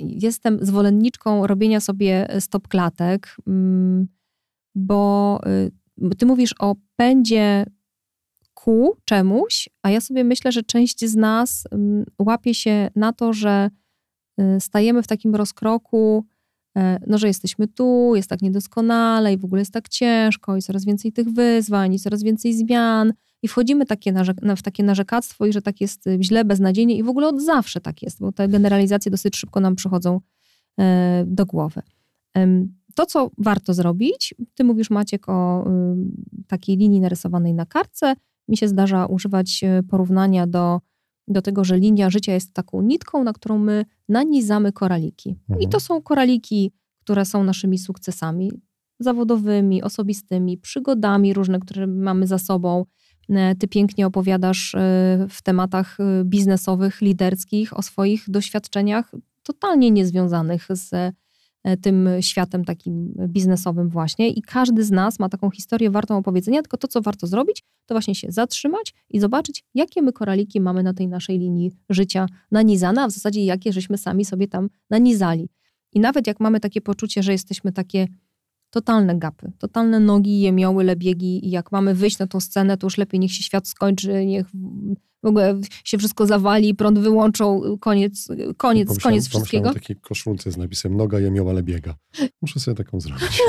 jestem 0.00 0.58
zwolenniczką 0.66 1.46
robienia 1.46 1.80
sobie 1.80 2.28
stop 2.40 2.68
klatek, 2.68 3.36
mm, 3.46 4.08
bo 4.74 5.40
y, 6.12 6.16
ty 6.16 6.26
mówisz 6.26 6.54
o 6.58 6.74
pędzie 6.96 7.66
ku 8.54 8.96
czemuś, 9.04 9.68
a 9.82 9.90
ja 9.90 10.00
sobie 10.00 10.24
myślę, 10.24 10.52
że 10.52 10.62
część 10.62 11.04
z 11.04 11.16
nas 11.16 11.64
mm, 11.70 12.04
łapie 12.18 12.54
się 12.54 12.90
na 12.96 13.12
to, 13.12 13.32
że 13.32 13.70
stajemy 14.58 15.02
w 15.02 15.06
takim 15.06 15.34
rozkroku, 15.34 16.24
e, 16.28 16.33
no, 17.06 17.18
że 17.18 17.26
jesteśmy 17.26 17.68
tu, 17.68 18.12
jest 18.16 18.30
tak 18.30 18.42
niedoskonale 18.42 19.32
i 19.32 19.38
w 19.38 19.44
ogóle 19.44 19.60
jest 19.60 19.72
tak 19.72 19.88
ciężko 19.88 20.56
i 20.56 20.62
coraz 20.62 20.84
więcej 20.84 21.12
tych 21.12 21.28
wyzwań 21.28 21.94
i 21.94 21.98
coraz 21.98 22.22
więcej 22.22 22.54
zmian 22.54 23.12
i 23.42 23.48
wchodzimy 23.48 23.86
takie 23.86 24.12
w 24.56 24.62
takie 24.62 24.82
narzekactwo 24.82 25.46
i 25.46 25.52
że 25.52 25.62
tak 25.62 25.80
jest 25.80 26.06
y, 26.06 26.18
źle, 26.20 26.44
beznadziejnie 26.44 26.96
i 26.96 27.02
w 27.02 27.08
ogóle 27.08 27.28
od 27.28 27.42
zawsze 27.42 27.80
tak 27.80 28.02
jest, 28.02 28.20
bo 28.20 28.32
te 28.32 28.48
generalizacje 28.48 29.10
dosyć 29.10 29.36
szybko 29.36 29.60
nam 29.60 29.76
przychodzą 29.76 30.20
e, 30.80 31.24
do 31.26 31.46
głowy. 31.46 31.82
To, 32.94 33.06
co 33.06 33.30
warto 33.38 33.74
zrobić, 33.74 34.34
ty 34.54 34.64
mówisz 34.64 34.90
Maciek 34.90 35.28
o 35.28 35.64
takiej 36.48 36.76
linii 36.76 37.00
narysowanej 37.00 37.54
na 37.54 37.66
kartce, 37.66 38.14
mi 38.48 38.56
się 38.56 38.68
zdarza 38.68 39.06
używać 39.06 39.64
e, 39.64 39.82
porównania 39.82 40.46
do, 40.46 40.80
do 41.28 41.42
tego, 41.42 41.64
że 41.64 41.78
linia 41.78 42.10
życia 42.10 42.32
jest 42.32 42.52
taką 42.54 42.82
nitką, 42.82 43.24
na 43.24 43.32
którą 43.32 43.58
my 43.58 43.84
nanizamy 44.08 44.72
koraliki. 44.72 45.28
I 45.30 45.52
Mhm. 45.52 45.70
to 45.70 45.80
są 45.80 46.02
koraliki, 46.02 46.72
które 47.00 47.24
są 47.24 47.44
naszymi 47.44 47.78
sukcesami 47.78 48.50
zawodowymi, 49.00 49.82
osobistymi, 49.82 50.58
przygodami 50.58 51.34
różne, 51.34 51.60
które 51.60 51.86
mamy 51.86 52.26
za 52.26 52.38
sobą. 52.38 52.84
E, 53.28 53.54
Ty 53.54 53.68
pięknie 53.68 54.06
opowiadasz 54.06 54.74
e, 54.74 54.78
w 55.30 55.42
tematach 55.42 56.00
e, 56.00 56.24
biznesowych, 56.24 57.00
liderskich 57.00 57.78
o 57.78 57.82
swoich 57.82 58.24
doświadczeniach 58.30 59.12
totalnie 59.42 59.90
niezwiązanych 59.90 60.66
z 60.70 61.14
tym 61.82 62.08
światem 62.20 62.64
takim 62.64 63.14
biznesowym 63.28 63.88
właśnie 63.88 64.28
i 64.28 64.42
każdy 64.42 64.84
z 64.84 64.90
nas 64.90 65.18
ma 65.18 65.28
taką 65.28 65.50
historię 65.50 65.90
wartą 65.90 66.16
opowiedzenia, 66.16 66.62
tylko 66.62 66.76
to, 66.76 66.88
co 66.88 67.00
warto 67.02 67.26
zrobić, 67.26 67.62
to 67.86 67.94
właśnie 67.94 68.14
się 68.14 68.32
zatrzymać 68.32 68.94
i 69.10 69.20
zobaczyć, 69.20 69.64
jakie 69.74 70.02
my 70.02 70.12
koraliki 70.12 70.60
mamy 70.60 70.82
na 70.82 70.94
tej 70.94 71.08
naszej 71.08 71.38
linii 71.38 71.70
życia 71.90 72.26
nanizane, 72.50 73.02
a 73.02 73.08
w 73.08 73.10
zasadzie 73.10 73.44
jakie 73.44 73.72
żeśmy 73.72 73.98
sami 73.98 74.24
sobie 74.24 74.48
tam 74.48 74.68
nanizali. 74.90 75.48
I 75.92 76.00
nawet 76.00 76.26
jak 76.26 76.40
mamy 76.40 76.60
takie 76.60 76.80
poczucie, 76.80 77.22
że 77.22 77.32
jesteśmy 77.32 77.72
takie 77.72 78.06
totalne 78.74 79.18
gapy, 79.18 79.52
totalne 79.58 80.00
nogi, 80.00 80.40
jemioły, 80.40 80.84
lebiegi 80.84 81.46
i 81.46 81.50
jak 81.50 81.72
mamy 81.72 81.94
wyjść 81.94 82.18
na 82.18 82.26
tą 82.26 82.40
scenę, 82.40 82.76
to 82.76 82.86
już 82.86 82.98
lepiej 82.98 83.20
niech 83.20 83.32
się 83.32 83.42
świat 83.42 83.68
skończy, 83.68 84.26
niech 84.26 84.46
w 85.22 85.26
ogóle 85.26 85.60
się 85.84 85.98
wszystko 85.98 86.26
zawali, 86.26 86.74
prąd 86.74 86.98
wyłączą, 86.98 87.60
koniec, 87.80 88.28
koniec, 88.56 88.88
Pomyślałem- 88.88 89.02
koniec 89.02 89.28
wszystkiego. 89.28 89.62
Pomyślałem 89.62 89.70
o 89.70 89.74
takiej 89.74 89.96
koszulce 89.96 90.50
z 90.52 90.56
napisem 90.56 90.96
noga 90.96 91.20
jemioła, 91.20 91.50
ale 91.50 91.62
biega. 91.62 91.94
Muszę 92.42 92.60
sobie 92.60 92.74
taką 92.74 93.00
zrobić. 93.00 93.42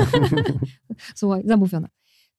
słuchaj, 1.20 1.42
zamówione. 1.44 1.88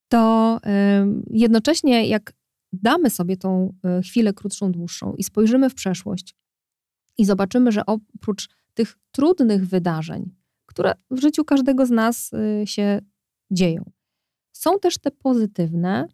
To 0.08 0.60
ym, 1.01 1.24
jednocześnie 1.29 2.08
jak 2.08 2.34
damy 2.74 3.10
sobie 3.10 3.38
tą 3.38 3.74
y, 4.00 4.03
chwilę 4.03 4.34
krótszą, 4.34 4.72
dłuższą 4.72 5.13
i 5.13 5.24
spojrzymy 5.24 5.70
w 5.70 5.75
przeszłość 5.75 6.36
i 7.17 7.25
zobaczymy, 7.25 7.72
że 7.72 7.86
oprócz 7.86 8.50
tych 8.74 8.98
trudnych 9.12 9.67
wydarzeń, 9.67 10.37
które 10.77 10.93
w 11.12 11.22
życiu 11.22 11.46
każdego 11.46 11.86
z 11.86 11.91
nas 11.91 12.34
y, 12.34 12.67
się 12.67 13.01
dzieją, 13.51 13.91
są 14.53 14.79
też 14.79 14.98
te 14.98 15.12
pozytywne 15.12 16.07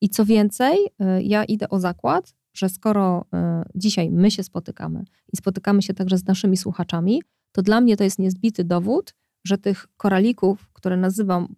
i 0.00 0.08
co 0.08 0.24
więcej, 0.24 0.76
y, 1.18 1.22
ja 1.22 1.44
idę 1.44 1.68
o 1.68 1.80
zakład, 1.80 2.34
że 2.54 2.68
skoro 2.68 3.24
y, 3.24 3.68
dzisiaj 3.74 4.10
my 4.10 4.30
się 4.30 4.42
spotykamy 4.42 5.04
i 5.32 5.36
spotykamy 5.36 5.82
się 5.82 5.94
także 5.94 6.18
z 6.18 6.26
naszymi 6.26 6.56
słuchaczami, 6.56 7.22
to 7.52 7.62
dla 7.62 7.80
mnie 7.80 7.96
to 7.96 8.04
jest 8.04 8.18
niezbity 8.18 8.64
dowód, 8.64 9.14
że 9.46 9.58
tych 9.58 9.86
koralików, 9.96 10.68
które 10.72 10.96
nazywam 10.96 11.54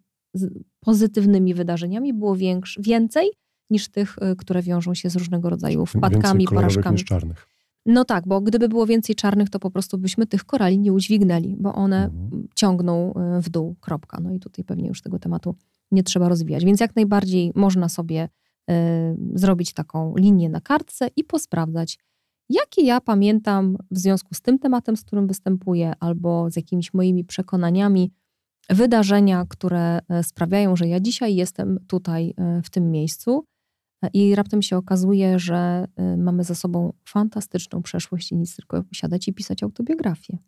pozytywnymi 0.81 1.55
wydarzeniami, 1.55 2.15
było 2.15 2.37
więcej 2.79 3.31
niż 3.71 3.89
tych, 3.89 4.17
które 4.39 4.63
wiążą 4.63 4.95
się 4.95 5.11
z 5.11 5.17
różnego 5.17 5.51
rodzaju 5.51 5.87
wpadkami, 5.87 6.39
Więcej 6.39 6.57
porażkami. 6.57 6.95
niż 6.95 7.05
czarnych. 7.05 7.49
No 7.93 8.05
tak, 8.05 8.27
bo 8.29 8.41
gdyby 8.41 8.69
było 8.69 8.87
więcej 8.87 9.15
czarnych, 9.15 9.51
to 9.51 9.59
po 9.59 9.71
prostu 9.71 9.99
byśmy 9.99 10.27
tych 10.27 10.45
korali 10.45 10.79
nie 10.79 10.93
udźwignęli, 10.93 11.57
bo 11.59 11.75
one 11.75 12.05
Mhm. 12.05 12.49
ciągną 12.55 13.15
y, 13.39 13.43
w 13.43 13.49
dół, 13.51 13.77
kropka. 13.81 14.21
No 14.21 14.33
i 14.33 14.41
tutaj 14.41 14.65
pewnie 14.65 14.89
już 14.89 15.03
tego 15.03 15.19
tematu 15.19 15.55
nie 15.91 16.03
trzeba 16.03 16.29
rozwijać. 16.29 16.65
Więc 16.65 16.81
jak 16.81 16.97
najbardziej 16.97 17.53
można 17.55 17.89
sobie 17.89 18.29
y, 18.71 18.75
zrobić 19.35 19.73
taką 19.73 20.15
linię 20.17 20.49
na 20.49 20.61
kartce 20.61 21.09
i 21.17 21.25
posprawdzać, 21.25 21.99
jakie 22.49 22.83
ja 22.85 23.01
pamiętam 23.01 23.77
w 23.91 23.99
związku 23.99 24.35
z 24.35 24.41
tym 24.41 24.59
tematem, 24.59 24.97
z 24.97 25.03
którym 25.03 25.27
występuję, 25.27 25.93
albo 26.01 26.51
z 26.51 26.57
jakimiś 26.57 26.95
moimi 26.95 27.25
przekonaniami, 27.25 28.13
wydarzenia, 28.71 29.47
które 29.49 29.99
e, 30.09 30.23
sprawiają, 30.23 30.77
że 30.77 30.89
ja 30.89 31.01
dzisiaj 31.01 31.35
jestem 31.35 31.79
tutaj 31.87 32.35
e, 32.37 32.63
w 32.63 32.71
tym 32.71 32.91
miejscu. 32.91 33.45
I 34.13 34.35
raptem 34.35 34.63
się 34.63 34.77
okazuje, 34.77 35.39
że 35.39 35.89
e, 35.97 36.17
mamy 36.17 36.45
za 36.45 36.55
sobą 36.55 36.93
fantastyczną 37.05 37.83
przeszłość 37.83 38.33
i 38.33 38.37
nic 38.37 38.57
tylko 38.57 38.85
siadać 38.93 39.29
i 39.29 39.33
pisać 39.33 39.63
autobiografię. 39.63 40.39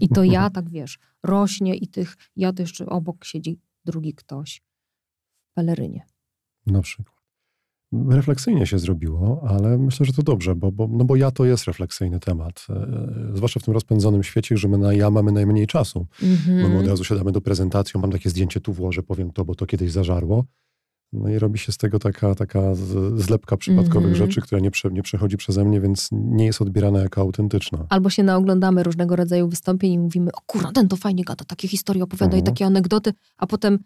I 0.00 0.08
to 0.08 0.24
ja, 0.24 0.50
tak 0.50 0.70
wiesz, 0.70 0.98
rośnie 1.22 1.76
i 1.76 1.88
tych, 1.88 2.16
ja 2.36 2.52
to 2.52 2.62
jeszcze 2.62 2.86
obok 2.86 3.24
siedzi 3.24 3.58
drugi 3.84 4.14
ktoś 4.14 4.62
w 5.50 5.54
pelerynie. 5.54 6.06
Na 6.66 6.82
przykład. 6.82 7.22
Refleksyjnie 8.08 8.66
się 8.66 8.78
zrobiło, 8.78 9.44
ale 9.48 9.78
myślę, 9.78 10.06
że 10.06 10.12
to 10.12 10.22
dobrze, 10.22 10.54
bo, 10.54 10.72
bo, 10.72 10.88
no 10.88 11.04
bo 11.04 11.16
ja 11.16 11.30
to 11.30 11.44
jest 11.44 11.64
refleksyjny 11.64 12.20
temat. 12.20 12.66
E, 12.70 13.06
zwłaszcza 13.34 13.60
w 13.60 13.62
tym 13.62 13.74
rozpędzonym 13.74 14.22
świecie, 14.22 14.56
że 14.56 14.68
my 14.68 14.78
na 14.78 14.92
ja 14.92 15.10
mamy 15.10 15.32
najmniej 15.32 15.66
czasu. 15.66 16.06
Bo 16.62 16.68
my 16.68 16.78
od 16.78 16.86
razu 16.86 17.04
siadamy 17.04 17.32
do 17.32 17.40
prezentacji, 17.40 18.00
mam 18.00 18.10
takie 18.10 18.30
zdjęcie, 18.30 18.60
tu 18.60 18.72
włożę, 18.72 19.02
powiem 19.02 19.30
to, 19.30 19.44
bo 19.44 19.54
to 19.54 19.66
kiedyś 19.66 19.92
zażarło. 19.92 20.44
No 21.12 21.28
i 21.28 21.38
robi 21.38 21.58
się 21.58 21.72
z 21.72 21.76
tego 21.76 21.98
taka, 21.98 22.34
taka 22.34 22.74
zlepka 23.16 23.56
przypadkowych 23.56 24.10
Mhm. 24.10 24.14
rzeczy, 24.14 24.40
która 24.40 24.60
nie, 24.60 24.70
prze, 24.70 24.90
nie 24.90 25.02
przechodzi 25.02 25.36
przeze 25.36 25.64
mnie, 25.64 25.80
więc 25.80 26.08
nie 26.12 26.46
jest 26.46 26.62
odbierana 26.62 26.98
jako 27.00 27.20
autentyczna. 27.20 27.86
Albo 27.88 28.10
się 28.10 28.22
naoglądamy 28.22 28.82
różnego 28.82 29.16
rodzaju 29.16 29.48
wystąpień 29.48 29.92
i 29.92 29.98
mówimy, 29.98 30.32
o 30.32 30.40
kurwa, 30.46 30.72
ten 30.72 30.88
to 30.88 30.96
fajnie 30.96 31.24
gada, 31.24 31.44
takie 31.44 31.68
historie 31.68 32.04
opowiada 32.04 32.36
i 32.36 32.40
Mhm. 32.40 32.54
takie 32.54 32.66
anegdoty, 32.66 33.12
a 33.36 33.46
potem 33.46 33.78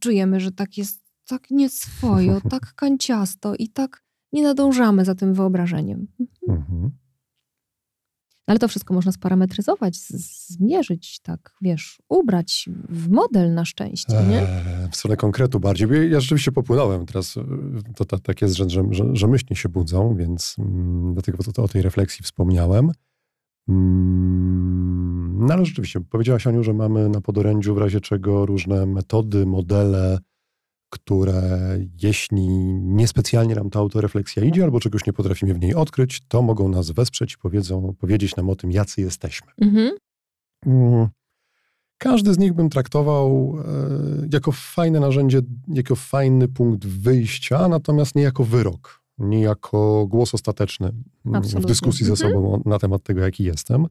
czujemy, 0.00 0.40
że 0.40 0.52
tak 0.52 0.78
jest 0.78 1.00
tak 1.26 1.50
nieswojo, 1.50 2.40
tak 2.50 2.74
kanciasto 2.74 3.54
i 3.58 3.68
tak 3.68 4.02
nie 4.32 4.42
nadążamy 4.42 5.04
za 5.04 5.14
tym 5.14 5.34
wyobrażeniem. 5.34 6.06
Mhm. 6.48 6.90
Ale 8.46 8.58
to 8.58 8.68
wszystko 8.68 8.94
można 8.94 9.12
sparametryzować, 9.12 9.96
zmierzyć, 10.48 11.20
tak, 11.20 11.52
wiesz, 11.62 12.02
ubrać 12.08 12.68
w 12.88 13.08
model 13.08 13.54
na 13.54 13.64
szczęście, 13.64 14.22
nie? 14.28 14.40
Eee, 14.40 14.90
w 14.90 14.96
stronę 14.96 15.16
konkretu 15.16 15.60
bardziej. 15.60 15.88
Ja 16.10 16.20
rzeczywiście 16.20 16.52
popłynąłem 16.52 17.06
teraz. 17.06 17.34
To, 17.96 18.04
to 18.04 18.18
tak 18.18 18.42
jest, 18.42 18.54
że, 18.54 18.64
że, 18.68 19.04
że 19.12 19.28
myśli 19.28 19.56
się 19.56 19.68
budzą, 19.68 20.16
więc 20.16 20.56
mm, 20.58 21.14
dlatego 21.14 21.44
to, 21.44 21.52
to 21.52 21.62
o 21.62 21.68
tej 21.68 21.82
refleksji 21.82 22.24
wspomniałem. 22.24 22.90
Mm, 23.68 25.46
no 25.46 25.54
ale 25.54 25.64
rzeczywiście, 25.64 26.00
powiedziałaś 26.00 26.46
Aniu, 26.46 26.64
że 26.64 26.72
mamy 26.72 27.08
na 27.08 27.20
podorędziu 27.20 27.74
w 27.74 27.78
razie 27.78 28.00
czego 28.00 28.46
różne 28.46 28.86
metody, 28.86 29.46
modele, 29.46 30.18
które 30.92 31.78
jeśli 32.02 32.48
niespecjalnie 32.82 33.54
nam 33.54 33.70
ta 33.70 33.78
autorefleksja 33.78 34.44
idzie 34.44 34.64
albo 34.64 34.80
czegoś 34.80 35.06
nie 35.06 35.12
potrafimy 35.12 35.54
w 35.54 35.60
niej 35.60 35.74
odkryć, 35.74 36.20
to 36.28 36.42
mogą 36.42 36.68
nas 36.68 36.90
wesprzeć 36.90 37.32
i 37.32 37.38
powiedzą, 37.38 37.94
powiedzieć 37.98 38.36
nam 38.36 38.50
o 38.50 38.56
tym, 38.56 38.72
jacy 38.72 39.00
jesteśmy. 39.00 39.52
Mhm. 39.60 39.90
Mm. 40.66 41.08
Każdy 41.98 42.34
z 42.34 42.38
nich 42.38 42.52
bym 42.52 42.68
traktował 42.70 43.54
e, 43.58 44.28
jako 44.32 44.52
fajne 44.52 45.00
narzędzie, 45.00 45.40
jako 45.68 45.96
fajny 45.96 46.48
punkt 46.48 46.86
wyjścia, 46.86 47.68
natomiast 47.68 48.14
nie 48.14 48.22
jako 48.22 48.44
wyrok, 48.44 49.02
nie 49.18 49.40
jako 49.40 50.06
głos 50.06 50.34
ostateczny 50.34 50.92
Absolutnie. 51.32 51.60
w 51.60 51.66
dyskusji 51.66 52.06
mhm. 52.06 52.16
ze 52.16 52.22
sobą 52.22 52.62
na 52.64 52.78
temat 52.78 53.02
tego, 53.02 53.20
jaki 53.20 53.44
jestem. 53.44 53.86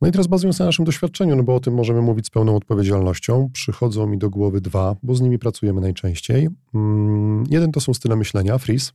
No 0.00 0.08
i 0.08 0.12
teraz 0.12 0.26
bazując 0.26 0.58
na 0.58 0.64
naszym 0.64 0.84
doświadczeniu, 0.84 1.36
no 1.36 1.42
bo 1.42 1.54
o 1.54 1.60
tym 1.60 1.74
możemy 1.74 2.02
mówić 2.02 2.26
z 2.26 2.30
pełną 2.30 2.56
odpowiedzialnością, 2.56 3.50
przychodzą 3.52 4.06
mi 4.06 4.18
do 4.18 4.30
głowy 4.30 4.60
dwa, 4.60 4.96
bo 5.02 5.14
z 5.14 5.20
nimi 5.20 5.38
pracujemy 5.38 5.80
najczęściej. 5.80 6.48
Mm, 6.74 7.44
jeden 7.50 7.72
to 7.72 7.80
są 7.80 7.94
style 7.94 8.16
myślenia, 8.16 8.58
Freeze, 8.58 8.92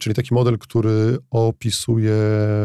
czyli 0.00 0.14
taki 0.14 0.34
model, 0.34 0.58
który 0.58 1.18
opisuje 1.30 2.16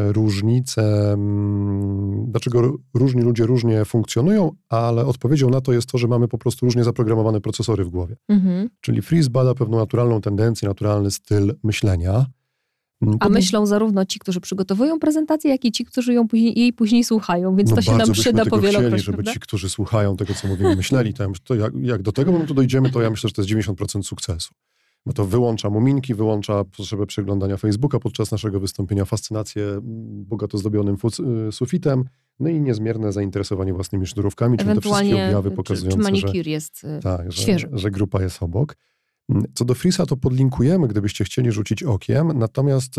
różnice, 0.06 1.12
mm, 1.12 2.26
dlaczego 2.28 2.76
różni 2.94 3.22
ludzie 3.22 3.46
różnie 3.46 3.84
funkcjonują, 3.84 4.50
ale 4.68 5.06
odpowiedzią 5.06 5.50
na 5.50 5.60
to 5.60 5.72
jest 5.72 5.86
to, 5.86 5.98
że 5.98 6.08
mamy 6.08 6.28
po 6.28 6.38
prostu 6.38 6.66
różnie 6.66 6.84
zaprogramowane 6.84 7.40
procesory 7.40 7.84
w 7.84 7.88
głowie. 7.88 8.16
Mhm. 8.28 8.68
Czyli 8.80 9.02
Freeze 9.02 9.30
bada 9.30 9.54
pewną 9.54 9.78
naturalną 9.78 10.20
tendencję, 10.20 10.68
naturalny 10.68 11.10
styl 11.10 11.54
myślenia. 11.62 12.26
Mm, 13.02 13.16
A 13.20 13.28
myślą 13.28 13.66
zarówno 13.66 14.04
ci, 14.04 14.18
którzy 14.18 14.40
przygotowują 14.40 14.98
prezentację, 14.98 15.50
jak 15.50 15.64
i 15.64 15.72
ci, 15.72 15.84
którzy 15.84 16.14
ją 16.14 16.28
później, 16.28 16.58
jej 16.58 16.72
później 16.72 17.04
słuchają, 17.04 17.56
więc 17.56 17.70
no 17.70 17.76
to 17.76 17.82
się 17.82 17.96
nam 17.96 18.12
przyda 18.12 18.44
po 18.44 18.60
wielokroć. 18.60 19.02
żeby 19.02 19.16
prawda? 19.16 19.32
ci, 19.32 19.40
którzy 19.40 19.68
słuchają 19.68 20.16
tego, 20.16 20.34
co 20.34 20.48
mówimy, 20.48 20.76
myśleli. 20.76 21.14
To, 21.14 21.22
ja 21.22 21.28
myślę, 21.28 21.44
to 21.44 21.54
jak, 21.54 21.72
jak, 21.82 22.02
do 22.02 22.12
tego 22.12 22.32
momentu 22.32 22.54
dojdziemy, 22.54 22.90
to 22.90 23.02
ja 23.02 23.10
myślę, 23.10 23.28
że 23.28 23.34
to 23.34 23.42
jest 23.42 23.70
90% 23.70 24.02
sukcesu. 24.02 24.54
Bo 25.06 25.12
to 25.12 25.24
wyłącza 25.24 25.70
muminki, 25.70 26.14
wyłącza 26.14 26.64
potrzebę 26.64 27.06
przeglądania 27.06 27.56
Facebooka 27.56 27.98
podczas 27.98 28.30
naszego 28.30 28.60
wystąpienia, 28.60 29.04
fascynację 29.04 29.78
bogato 30.26 30.58
zdobionym 30.58 30.96
y, 31.48 31.52
sufitem, 31.52 32.04
no 32.40 32.48
i 32.48 32.60
niezmierne 32.60 33.12
zainteresowanie 33.12 33.72
własnymi 33.72 34.06
sznurówkami, 34.06 34.58
czyli 34.58 34.74
te 34.74 34.80
wszystkie 34.80 35.26
objawy 35.26 35.50
pokazujące, 35.50 36.12
czy, 36.12 36.22
czy 36.22 36.44
że, 36.44 36.50
jest 36.50 36.84
y, 36.84 37.00
tak, 37.02 37.32
że, 37.32 37.56
że 37.72 37.90
grupa 37.90 38.22
jest 38.22 38.42
obok. 38.42 38.76
Co 39.54 39.64
do 39.64 39.74
Frisa, 39.74 40.06
to 40.06 40.16
podlinkujemy, 40.16 40.88
gdybyście 40.88 41.24
chcieli 41.24 41.52
rzucić 41.52 41.82
okiem, 41.82 42.38
natomiast, 42.38 42.94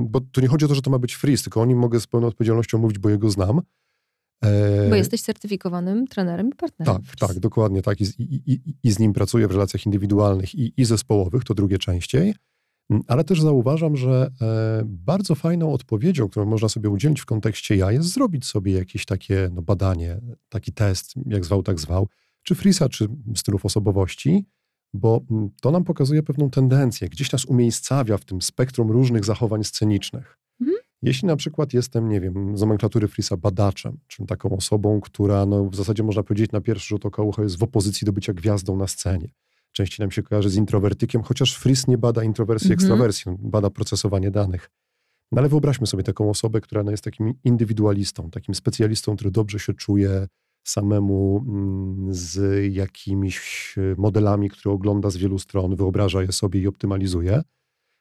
bo 0.00 0.20
tu 0.20 0.40
nie 0.40 0.48
chodzi 0.48 0.64
o 0.64 0.68
to, 0.68 0.74
że 0.74 0.82
to 0.82 0.90
ma 0.90 0.98
być 0.98 1.14
Fris, 1.14 1.42
tylko 1.42 1.60
o 1.60 1.66
nim 1.66 1.78
mogę 1.78 2.00
z 2.00 2.06
pełną 2.06 2.26
odpowiedzialnością 2.26 2.78
mówić, 2.78 2.98
bo 2.98 3.08
jego 3.08 3.30
znam. 3.30 3.60
E, 4.44 4.88
bo 4.90 4.96
jesteś 4.96 5.22
certyfikowanym 5.22 6.06
trenerem 6.06 6.48
i 6.48 6.54
partnerem. 6.54 7.02
Tak, 7.02 7.28
tak, 7.28 7.38
dokładnie 7.38 7.82
tak. 7.82 8.00
I, 8.00 8.04
i, 8.18 8.52
i, 8.52 8.74
I, 8.82 8.92
z 8.92 8.98
nim 8.98 9.12
pracuję 9.12 9.48
w 9.48 9.50
relacjach 9.50 9.86
indywidualnych 9.86 10.54
i, 10.54 10.84
zespołowych, 10.84 11.44
to 11.44 11.54
drugie 11.54 11.78
częściej. 11.78 12.34
Ale 13.06 13.24
też 13.24 13.40
zauważam, 13.40 13.96
że 13.96 14.30
e, 14.40 14.82
bardzo 14.84 15.34
fajną 15.34 15.72
odpowiedzią, 15.72 16.28
którą 16.28 16.46
można 16.46 16.68
sobie 16.68 16.90
udzielić 16.90 17.20
w 17.20 17.26
kontekście 17.26 17.76
ja, 17.76 17.92
jest 17.92 18.08
zrobić 18.08 18.46
sobie 18.46 18.72
jakieś 18.72 19.04
takie 19.04 19.50
no, 19.52 19.62
badanie, 19.62 20.20
taki 20.48 20.72
test, 20.72 21.14
jak 21.26 21.44
zwał, 21.44 21.62
tak 21.62 21.80
zwał, 21.80 22.08
czy 22.42 22.54
Frisa, 22.54 22.88
czy 22.88 23.08
stylów 23.34 23.64
osobowości, 23.66 24.44
bo 24.94 25.20
mm, 25.30 25.50
to 25.60 25.70
nam 25.70 25.84
pokazuje 25.84 26.22
pewną 26.22 26.50
tendencję, 26.50 27.08
gdzieś 27.08 27.32
nas 27.32 27.44
umiejscawia 27.44 28.18
w 28.18 28.24
tym 28.24 28.42
spektrum 28.42 28.90
różnych 28.90 29.24
zachowań 29.24 29.64
scenicznych. 29.64 30.38
Mhm. 30.60 30.78
Jeśli 31.02 31.28
na 31.28 31.36
przykład 31.36 31.74
jestem, 31.74 32.08
nie 32.08 32.20
wiem, 32.20 32.56
z 32.56 32.60
nomenklatury 32.60 33.08
Frisa 33.08 33.36
badaczem, 33.36 33.98
czyli 34.06 34.26
taką 34.26 34.56
osobą, 34.56 35.00
która 35.00 35.46
no, 35.46 35.64
w 35.64 35.76
zasadzie 35.76 36.02
można 36.02 36.22
powiedzieć 36.22 36.52
na 36.52 36.60
pierwszy 36.60 36.88
rzut 36.88 37.06
oka 37.06 37.22
ucha 37.22 37.42
jest 37.42 37.58
w 37.58 37.62
opozycji 37.62 38.04
do 38.04 38.12
bycia 38.12 38.32
gwiazdą 38.32 38.76
na 38.76 38.86
scenie. 38.86 39.28
Częściej 39.72 40.04
nam 40.04 40.10
się 40.10 40.22
kojarzy 40.22 40.50
z 40.50 40.56
introwertykiem, 40.56 41.22
chociaż 41.22 41.56
Fris 41.58 41.88
nie 41.88 41.98
bada 41.98 42.24
introwersji, 42.24 42.72
mhm. 42.72 42.74
ekstrawersji, 42.74 43.32
bada 43.38 43.70
procesowanie 43.70 44.30
danych. 44.30 44.70
No 45.32 45.38
ale 45.40 45.48
wyobraźmy 45.48 45.86
sobie 45.86 46.02
taką 46.02 46.30
osobę, 46.30 46.60
która 46.60 46.82
no, 46.82 46.90
jest 46.90 47.04
takim 47.04 47.34
indywidualistą, 47.44 48.30
takim 48.30 48.54
specjalistą, 48.54 49.16
który 49.16 49.30
dobrze 49.30 49.58
się 49.58 49.74
czuje 49.74 50.26
samemu 50.64 51.44
mm, 51.48 52.14
z 52.14 52.64
jakimiś 52.74 53.74
modelami, 53.96 54.50
które 54.50 54.74
ogląda 54.74 55.10
z 55.10 55.16
wielu 55.16 55.38
stron, 55.38 55.76
wyobraża 55.76 56.22
je 56.22 56.32
sobie 56.32 56.60
i 56.60 56.66
optymalizuje, 56.66 57.42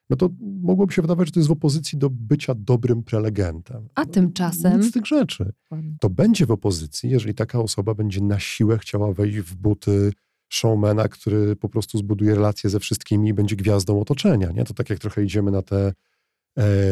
no 0.10 0.16
to 0.16 0.30
mogłoby 0.62 0.94
się 0.94 1.02
wydawać, 1.02 1.28
że 1.28 1.32
to 1.32 1.40
jest 1.40 1.50
w 1.50 1.52
opozycji 1.52 1.98
do 1.98 2.10
bycia 2.10 2.54
dobrym 2.58 3.04
prelegentem. 3.04 3.90
A 3.96 4.06
tymczasem. 4.06 4.80
Nic 4.80 4.90
z 4.90 4.92
tych 4.92 5.06
rzeczy. 5.06 5.52
To 6.00 6.10
będzie 6.10 6.46
w 6.46 6.52
opozycji, 6.52 7.10
jeżeli 7.10 7.34
taka 7.34 7.60
osoba 7.60 7.94
będzie 7.94 8.22
na 8.22 8.40
siłę 8.40 8.78
chciała 8.78 9.14
wejść 9.14 9.40
w 9.40 9.56
buty 9.56 10.12
showmana, 10.50 11.08
który 11.08 11.56
po 11.56 11.70
prostu 11.70 11.98
zbuduje 11.98 12.36
relacje 12.36 12.70
ze 12.70 12.80
wszystkimi 12.80 13.30
i 13.30 13.34
będzie 13.34 13.56
gwiazdą 13.56 14.02
otoczenia. 14.02 14.52
Nie? 14.52 14.64
To 14.64 14.74
tak 14.74 14.90
jak 14.90 15.00
trochę 15.00 15.24
idziemy 15.24 15.52
na 15.52 15.62
te 15.62 15.88
e, 15.88 15.94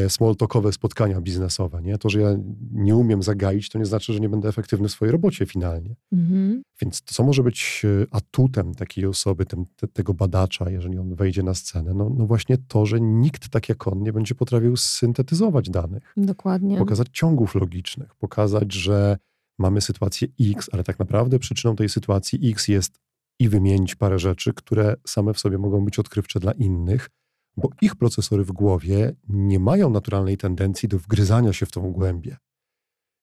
small-talkowe 0.07 0.71
spotkania 0.71 1.21
biznesowe. 1.21 1.81
Nie? 1.81 1.97
To, 1.97 2.09
że 2.09 2.21
ja 2.21 2.29
nie 2.71 2.95
umiem 2.95 3.23
zagaić, 3.23 3.69
to 3.69 3.79
nie 3.79 3.85
znaczy, 3.85 4.13
że 4.13 4.19
nie 4.19 4.29
będę 4.29 4.49
efektywny 4.49 4.87
w 4.87 4.91
swojej 4.91 5.11
robocie 5.11 5.45
finalnie. 5.45 5.95
Mhm. 6.13 6.63
Więc 6.81 7.01
to, 7.01 7.13
co 7.13 7.23
może 7.23 7.43
być 7.43 7.81
e, 7.85 8.05
atutem 8.11 8.75
takiej 8.75 9.05
osoby, 9.05 9.45
te, 9.45 9.57
tego 9.93 10.13
badacza, 10.13 10.69
jeżeli 10.69 10.97
on 10.97 11.15
wejdzie 11.15 11.43
na 11.43 11.53
scenę, 11.53 11.93
no, 11.93 12.09
no 12.17 12.25
właśnie 12.25 12.57
to, 12.67 12.85
że 12.85 13.01
nikt 13.01 13.49
tak 13.49 13.69
jak 13.69 13.87
on 13.87 14.03
nie 14.03 14.13
będzie 14.13 14.35
potrafił 14.35 14.77
syntetyzować 14.77 15.69
danych. 15.69 16.13
Dokładnie. 16.17 16.77
Pokazać 16.77 17.07
ciągów 17.11 17.55
logicznych, 17.55 18.15
pokazać, 18.15 18.73
że 18.73 19.17
mamy 19.59 19.81
sytuację 19.81 20.27
X, 20.41 20.69
ale 20.71 20.83
tak 20.83 20.99
naprawdę 20.99 21.39
przyczyną 21.39 21.75
tej 21.75 21.89
sytuacji 21.89 22.51
X 22.51 22.67
jest 22.67 22.99
i 23.39 23.49
wymienić 23.49 23.95
parę 23.95 24.19
rzeczy, 24.19 24.53
które 24.53 24.95
same 25.07 25.33
w 25.33 25.39
sobie 25.39 25.57
mogą 25.57 25.85
być 25.85 25.99
odkrywcze 25.99 26.39
dla 26.39 26.51
innych, 26.51 27.09
bo 27.57 27.69
ich 27.81 27.95
procesory 27.95 28.43
w 28.43 28.51
głowie 28.51 29.15
nie 29.29 29.59
mają 29.59 29.89
naturalnej 29.89 30.37
tendencji 30.37 30.89
do 30.89 30.99
wgryzania 30.99 31.53
się 31.53 31.65
w 31.65 31.71
tą 31.71 31.91
głębię. 31.91 32.37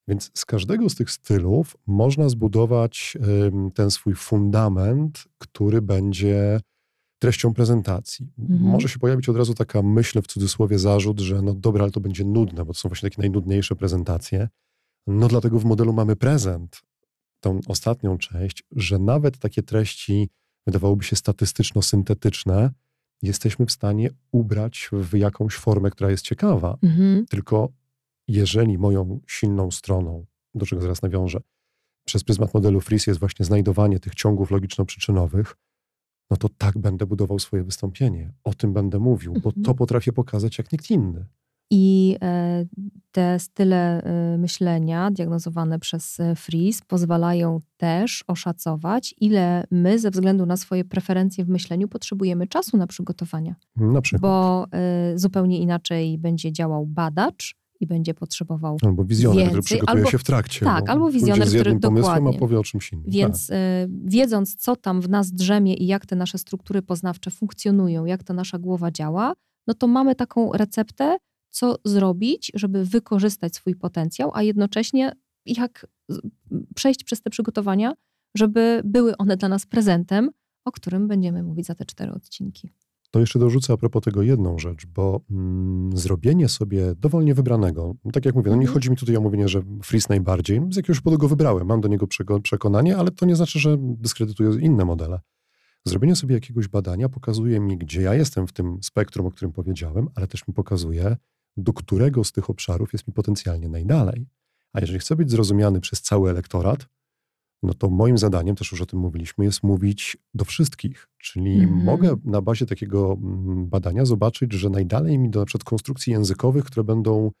Więc 0.07 0.31
z 0.33 0.45
każdego 0.45 0.89
z 0.89 0.95
tych 0.95 1.11
stylów 1.11 1.77
można 1.87 2.29
zbudować 2.29 3.17
ten 3.73 3.91
swój 3.91 4.15
fundament, 4.15 5.27
który 5.37 5.81
będzie 5.81 6.59
treścią 7.19 7.53
prezentacji. 7.53 8.33
Mhm. 8.39 8.61
Może 8.61 8.89
się 8.89 8.99
pojawić 8.99 9.29
od 9.29 9.37
razu 9.37 9.53
taka 9.53 9.81
myśl, 9.81 10.21
w 10.21 10.27
cudzysłowie 10.27 10.79
zarzut, 10.79 11.19
że 11.19 11.41
no 11.41 11.53
dobra, 11.53 11.83
ale 11.83 11.91
to 11.91 11.99
będzie 11.99 12.25
nudne, 12.25 12.65
bo 12.65 12.73
to 12.73 12.79
są 12.79 12.89
właśnie 12.89 13.09
takie 13.09 13.21
najnudniejsze 13.21 13.75
prezentacje. 13.75 14.49
No 15.07 15.27
dlatego 15.27 15.59
w 15.59 15.65
modelu 15.65 15.93
mamy 15.93 16.15
prezent, 16.15 16.81
tą 17.39 17.59
ostatnią 17.67 18.17
część, 18.17 18.63
że 18.71 18.99
nawet 18.99 19.37
takie 19.37 19.63
treści 19.63 20.29
wydawałoby 20.67 21.03
się 21.03 21.15
statystyczno-syntetyczne, 21.15 22.69
jesteśmy 23.21 23.65
w 23.65 23.71
stanie 23.71 24.09
ubrać 24.31 24.89
w 24.91 25.17
jakąś 25.17 25.55
formę, 25.55 25.91
która 25.91 26.11
jest 26.11 26.23
ciekawa. 26.23 26.77
Mhm. 26.83 27.25
Tylko 27.25 27.69
jeżeli 28.27 28.77
moją 28.77 29.19
silną 29.27 29.71
stroną, 29.71 30.25
do 30.55 30.65
czego 30.65 30.81
zaraz 30.81 31.01
nawiążę, 31.01 31.39
przez 32.05 32.23
pryzmat 32.23 32.53
modelu 32.53 32.81
Fris 32.81 33.07
jest 33.07 33.19
właśnie 33.19 33.45
znajdowanie 33.45 33.99
tych 33.99 34.15
ciągów 34.15 34.51
logiczno-przyczynowych, 34.51 35.55
no 36.29 36.37
to 36.37 36.49
tak 36.49 36.77
będę 36.77 37.05
budował 37.05 37.39
swoje 37.39 37.63
wystąpienie. 37.63 38.33
O 38.43 38.53
tym 38.53 38.73
będę 38.73 38.99
mówił, 38.99 39.33
bo 39.33 39.51
to 39.51 39.57
mhm. 39.57 39.77
potrafię 39.77 40.13
pokazać 40.13 40.57
jak 40.57 40.71
nikt 40.71 40.91
inny. 40.91 41.25
I 41.71 42.17
e, 42.21 42.65
te 43.11 43.39
style 43.39 44.03
e, 44.03 44.37
myślenia 44.37 45.11
diagnozowane 45.11 45.79
przez 45.79 46.19
e, 46.19 46.35
Fries 46.35 46.81
pozwalają 46.81 47.59
też 47.77 48.23
oszacować, 48.27 49.15
ile 49.21 49.63
my 49.71 49.99
ze 49.99 50.11
względu 50.11 50.45
na 50.45 50.57
swoje 50.57 50.85
preferencje 50.85 51.45
w 51.45 51.49
myśleniu 51.49 51.87
potrzebujemy 51.87 52.47
czasu 52.47 52.77
na 52.77 52.87
przygotowania. 52.87 53.55
Na 53.75 54.01
przykład. 54.01 54.21
Bo 54.21 54.65
zupełnie 55.15 55.59
inaczej 55.59 56.17
będzie 56.17 56.51
działał 56.51 56.85
badacz, 56.85 57.55
i 57.79 57.87
będzie 57.87 58.13
potrzebował 58.13 58.77
Albo 58.85 59.05
wizjoner, 59.05 59.37
więcej, 59.37 59.49
który 59.49 59.63
przygotuje 59.63 59.97
albo, 59.97 60.11
się 60.11 60.17
w 60.17 60.23
trakcie. 60.23 60.65
Tak, 60.65 60.89
albo 60.89 61.11
wizjoner, 61.11 61.47
z 61.47 61.53
który 61.53 61.75
dokładnie. 61.75 62.35
a 62.35 62.39
powie 62.39 62.59
o 62.59 62.63
czymś 62.63 62.93
innym. 62.93 63.05
Więc 63.07 63.47
tak. 63.47 63.57
y, 63.57 63.89
wiedząc, 64.03 64.55
co 64.55 64.75
tam 64.75 65.01
w 65.01 65.09
nas 65.09 65.31
drzemie 65.31 65.73
i 65.73 65.87
jak 65.87 66.05
te 66.05 66.15
nasze 66.15 66.37
struktury 66.37 66.81
poznawcze 66.81 67.31
funkcjonują, 67.31 68.05
jak 68.05 68.23
ta 68.23 68.33
nasza 68.33 68.59
głowa 68.59 68.91
działa, 68.91 69.33
no 69.67 69.73
to 69.73 69.87
mamy 69.87 70.15
taką 70.15 70.51
receptę, 70.53 71.17
co 71.55 71.75
zrobić, 71.85 72.51
żeby 72.55 72.85
wykorzystać 72.85 73.55
swój 73.55 73.75
potencjał, 73.75 74.31
a 74.33 74.43
jednocześnie 74.43 75.11
jak 75.45 75.87
przejść 76.75 77.03
przez 77.03 77.21
te 77.21 77.29
przygotowania, 77.29 77.93
żeby 78.37 78.81
były 78.85 79.17
one 79.17 79.37
dla 79.37 79.49
nas 79.49 79.65
prezentem, 79.65 80.29
o 80.65 80.71
którym 80.71 81.07
będziemy 81.07 81.43
mówić 81.43 81.65
za 81.65 81.75
te 81.75 81.85
cztery 81.85 82.11
odcinki. 82.11 82.69
to 83.11 83.19
jeszcze 83.19 83.39
dorzucę 83.39 83.73
a 83.73 83.77
propos 83.77 84.03
tego 84.03 84.21
jedną 84.21 84.59
rzecz, 84.59 84.85
bo 84.85 85.21
mm, 85.31 85.97
zrobienie 85.97 86.49
sobie 86.49 86.95
dowolnie 86.95 87.33
wybranego, 87.33 87.95
tak 88.13 88.25
jak 88.25 88.35
mówię, 88.35 88.49
no 88.51 88.55
nie 88.55 88.61
Mhm. 88.61 88.73
chodzi 88.73 88.89
mi 88.89 88.95
tutaj 88.97 89.17
o 89.17 89.21
mówienie, 89.21 89.47
że 89.47 89.61
Fris 89.83 90.09
najbardziej, 90.09 90.61
z 90.71 90.75
jakiegoś 90.75 91.01
powodu 91.01 91.21
go 91.21 91.27
wybrałem, 91.27 91.67
mam 91.67 91.81
do 91.81 91.87
niego 91.87 92.05
przeko- 92.07 92.41
przekonanie, 92.41 92.97
ale 92.97 93.11
to 93.11 93.25
nie 93.25 93.35
znaczy, 93.35 93.59
że 93.59 93.77
dyskredytuję 93.79 94.51
inne 94.61 94.85
modele. 94.85 95.19
Zrobienie 95.85 96.15
sobie 96.15 96.35
jakiegoś 96.35 96.67
badania 96.67 97.09
pokazuje 97.09 97.59
mi, 97.59 97.77
gdzie 97.77 98.01
ja 98.01 98.13
jestem 98.15 98.47
w 98.47 98.53
tym 98.53 98.77
spektrum, 98.83 99.25
o 99.27 99.31
którym 99.31 99.51
powiedziałem, 99.51 100.07
ale 100.15 100.27
też 100.27 100.47
mi 100.47 100.53
pokazuje, 100.53 101.17
do 101.57 101.73
którego 101.73 102.23
z 102.23 102.31
tych 102.31 102.49
obszarów 102.49 102.93
jest 102.93 103.07
mi 103.07 103.13
potencjalnie 103.13 103.69
najdalej. 103.69 104.27
A 104.73 104.79
jeżeli 104.79 104.99
chcę 104.99 105.15
być 105.15 105.31
zrozumiany 105.31 105.79
przez 105.81 106.01
cały 106.01 106.29
elektorat, 106.29 106.87
no 107.63 107.73
to 107.73 107.89
moim 107.89 108.17
zadaniem, 108.17 108.55
też 108.55 108.71
już 108.71 108.81
o 108.81 108.85
tym 108.85 108.99
mówiliśmy, 108.99 109.45
jest 109.45 109.63
mówić 109.63 110.17
do 110.33 110.45
wszystkich. 110.45 111.07
Czyli 111.17 111.59
Mhm. 111.59 111.83
mogę 111.83 112.15
na 112.23 112.41
bazie 112.41 112.65
takiego 112.65 113.17
mm, 113.21 113.67
badania 113.67 114.05
zobaczyć, 114.05 114.53
że 114.53 114.69
najdalej 114.69 115.17
mi 115.19 115.29
do 115.29 115.39
na 115.39 115.45
przykład 115.45 115.63
konstrukcji 115.63 116.13
językowych, 116.13 116.65
które 116.65 116.83
będą 116.83 117.31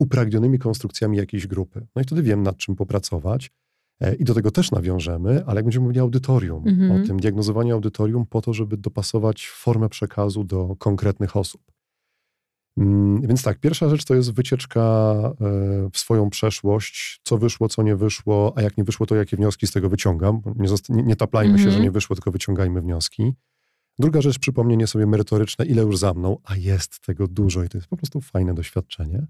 upragnionymi 0.00 0.58
konstrukcjami 0.58 1.16
jakiejś 1.16 1.46
grupy. 1.46 1.86
No 1.96 2.02
i 2.02 2.04
wtedy 2.04 2.22
wiem, 2.22 2.42
nad 2.42 2.56
czym 2.56 2.76
popracować. 2.76 3.50
E, 4.00 4.14
I 4.14 4.24
do 4.24 4.34
tego 4.34 4.50
też 4.50 4.70
nawiążemy, 4.70 5.44
ale 5.46 5.56
jak 5.58 5.64
będziemy 5.64 5.82
mówili 5.82 6.00
audytorium, 6.00 6.68
Mhm. 6.68 7.02
o 7.02 7.06
tym 7.06 7.20
diagnozowaniu 7.20 7.74
audytorium 7.74 8.26
po 8.26 8.42
to, 8.42 8.52
żeby 8.54 8.76
dopasować 8.76 9.48
formę 9.48 9.88
przekazu 9.88 10.44
do 10.44 10.76
konkretnych 10.78 11.36
osób. 11.36 11.62
Mm, 12.80 13.20
Więc 13.20 13.42
tak, 13.42 13.58
pierwsza 13.58 13.88
rzecz 13.88 14.04
to 14.04 14.14
jest 14.14 14.32
wycieczka 14.32 14.80
e, 14.80 15.34
w 15.92 15.98
swoją 15.98 16.30
przeszłość, 16.30 17.20
co 17.24 17.38
wyszło, 17.38 17.68
co 17.68 17.82
nie 17.82 17.96
wyszło, 17.96 18.52
a 18.56 18.62
jak 18.62 18.76
nie 18.76 18.84
wyszło, 18.84 19.06
to 19.06 19.14
jakie 19.16 19.36
wnioski 19.36 19.66
z 19.66 19.72
tego 19.72 19.88
wyciągam. 19.88 20.42
Nie, 20.56 20.68
nie, 20.88 21.02
nie 21.02 21.16
taplajmy 21.16 21.58
się, 21.58 21.64
Mhm. 21.64 21.76
że 21.76 21.82
nie 21.82 21.90
wyszło, 21.90 22.16
tylko 22.16 22.30
wyciągajmy 22.30 22.80
wnioski. 22.82 23.32
Druga 23.98 24.20
rzecz, 24.20 24.38
przypomnienie 24.38 24.86
sobie 24.86 25.06
merytoryczne, 25.06 25.66
ile 25.66 25.82
już 25.82 25.98
za 25.98 26.14
mną, 26.14 26.36
a 26.44 26.56
jest 26.56 27.00
tego 27.00 27.28
dużo 27.28 27.64
i 27.64 27.68
to 27.68 27.78
jest 27.78 27.88
po 27.88 27.96
prostu 27.96 28.20
fajne 28.20 28.54
doświadczenie. 28.54 29.26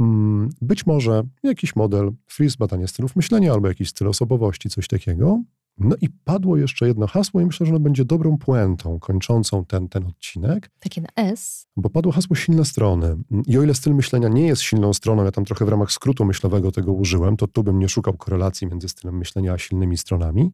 Mm, 0.00 0.48
Być 0.62 0.86
może 0.86 1.22
jakiś 1.42 1.76
model, 1.76 2.12
freeze, 2.26 2.56
badanie 2.58 2.88
stylów 2.88 3.16
myślenia 3.16 3.52
albo 3.52 3.68
jakiś 3.68 3.88
styl 3.88 4.08
osobowości, 4.08 4.70
coś 4.70 4.88
takiego. 4.88 5.42
No 5.78 5.96
i 6.00 6.08
padło 6.08 6.56
jeszcze 6.56 6.86
jedno 6.86 7.06
hasło 7.06 7.40
i 7.40 7.46
myślę, 7.46 7.66
że 7.66 7.72
ono 7.72 7.80
będzie 7.80 8.04
dobrą 8.04 8.38
puentą 8.38 8.98
kończącą 8.98 9.64
ten, 9.64 9.88
ten 9.88 10.06
odcinek. 10.06 10.70
Takie 10.80 11.00
na 11.00 11.08
S. 11.16 11.66
Bo 11.76 11.90
padło 11.90 12.12
hasło 12.12 12.36
silne 12.36 12.64
strony. 12.64 13.16
I 13.46 13.58
o 13.58 13.62
ile 13.62 13.74
styl 13.74 13.94
myślenia 13.94 14.28
nie 14.28 14.46
jest 14.46 14.62
silną 14.62 14.92
stroną, 14.92 15.24
ja 15.24 15.30
tam 15.30 15.44
trochę 15.44 15.64
w 15.64 15.68
ramach 15.68 15.92
skrótu 15.92 16.24
myślowego 16.24 16.72
tego 16.72 16.92
użyłem, 16.92 17.36
to 17.36 17.46
tu 17.46 17.62
bym 17.62 17.78
nie 17.78 17.88
szukał 17.88 18.16
korelacji 18.16 18.66
między 18.66 18.88
stylem 18.88 19.18
myślenia 19.18 19.52
a 19.52 19.58
silnymi 19.58 19.96
stronami. 19.96 20.50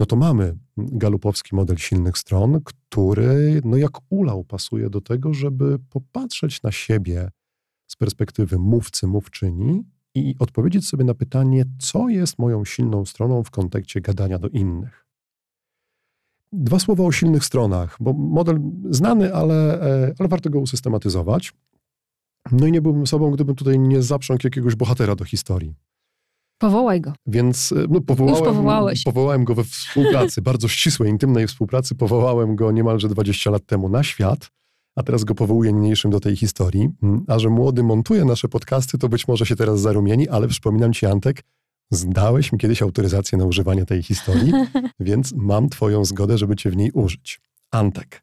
No 0.00 0.06
to 0.06 0.16
mamy 0.16 0.56
galupowski 0.76 1.56
model 1.56 1.76
silnych 1.76 2.18
stron, 2.18 2.60
który 2.64 3.60
no 3.64 3.76
jak 3.76 3.90
ulał 4.08 4.44
pasuje 4.44 4.90
do 4.90 5.00
tego, 5.00 5.34
żeby 5.34 5.78
popatrzeć 5.90 6.62
na 6.62 6.72
siebie 6.72 7.30
z 7.86 7.96
perspektywy 7.96 8.58
mówcy, 8.58 9.06
mówczyni 9.06 9.84
i 10.14 10.34
odpowiedzieć 10.38 10.88
sobie 10.88 11.04
na 11.04 11.14
pytanie, 11.14 11.64
co 11.78 12.08
jest 12.08 12.38
moją 12.38 12.64
silną 12.64 13.04
stroną 13.04 13.44
w 13.44 13.50
kontekście 13.50 14.00
gadania 14.00 14.38
do 14.38 14.48
innych. 14.48 15.06
Dwa 16.52 16.78
słowa 16.78 17.04
o 17.04 17.12
silnych 17.12 17.44
stronach, 17.44 17.96
bo 18.00 18.12
model 18.12 18.60
znany, 18.90 19.34
ale, 19.34 19.82
e, 19.82 20.14
ale 20.18 20.28
warto 20.28 20.50
go 20.50 20.60
usystematyzować. 20.60 21.52
No 22.52 22.66
i 22.66 22.72
nie 22.72 22.82
byłbym 22.82 23.06
sobą, 23.06 23.30
gdybym 23.30 23.54
tutaj 23.54 23.78
nie 23.78 24.02
zaprzągł 24.02 24.40
jakiegoś 24.46 24.74
bohatera 24.74 25.16
do 25.16 25.24
historii. 25.24 25.74
Powołaj 26.58 27.00
go. 27.00 27.12
Więc 27.26 27.72
e, 27.72 27.86
no, 27.90 28.00
powołałem, 28.00 28.94
powołałem 29.04 29.44
go 29.44 29.54
we 29.54 29.64
współpracy, 29.64 30.42
bardzo 30.50 30.68
ścisłej, 30.68 31.10
intymnej 31.10 31.46
współpracy. 31.46 31.94
Powołałem 31.94 32.56
go 32.56 32.72
niemalże 32.72 33.08
20 33.08 33.50
lat 33.50 33.66
temu 33.66 33.88
na 33.88 34.02
świat, 34.02 34.50
a 34.96 35.02
teraz 35.02 35.24
go 35.24 35.34
powołuję 35.34 35.72
niniejszym 35.72 36.10
do 36.10 36.20
tej 36.20 36.36
historii. 36.36 36.90
Mm, 37.02 37.24
A 37.28 37.38
że 37.38 37.48
młody 37.48 37.82
montuje 37.82 38.24
nasze 38.24 38.48
podcasty, 38.48 38.98
to 38.98 39.08
być 39.08 39.28
może 39.28 39.46
się 39.46 39.56
teraz 39.56 39.80
zarumieni, 39.80 40.28
ale 40.28 40.48
przypominam 40.48 40.92
ci, 40.92 41.06
Antek, 41.06 41.42
zdałeś 41.90 42.52
mi 42.52 42.58
kiedyś 42.58 42.82
autoryzację 42.82 43.38
na 43.38 43.44
używanie 43.44 43.86
tej 43.86 44.02
historii, 44.02 44.52
więc 45.00 45.32
mam 45.36 45.68
twoją 45.68 46.04
zgodę, 46.04 46.38
żeby 46.38 46.56
cię 46.56 46.70
w 46.70 46.76
niej 46.76 46.90
użyć. 46.90 47.40
Antek. 47.70 48.22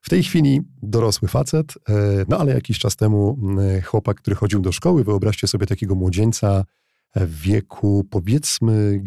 W 0.00 0.08
tej 0.08 0.22
chwili 0.22 0.60
dorosły 0.82 1.28
facet, 1.28 1.74
e, 1.88 2.24
no 2.28 2.38
ale 2.38 2.54
jakiś 2.54 2.78
czas 2.78 2.96
temu 2.96 3.38
mm, 3.42 3.82
chłopak, 3.82 4.16
który 4.16 4.36
chodził 4.36 4.60
do 4.60 4.72
szkoły, 4.72 5.04
wyobraźcie 5.04 5.46
sobie 5.46 5.66
takiego 5.66 5.94
młodzieńca 5.94 6.64
e, 7.14 7.26
w 7.26 7.40
wieku 7.40 8.06
powiedzmy 8.10 9.00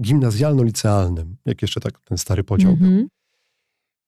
gimnazjalno-licealnym, 0.00 1.36
jak 1.46 1.62
jeszcze 1.62 1.80
tak 1.80 2.00
ten 2.04 2.18
stary 2.18 2.44
podział 2.44 2.76
był. 2.76 3.08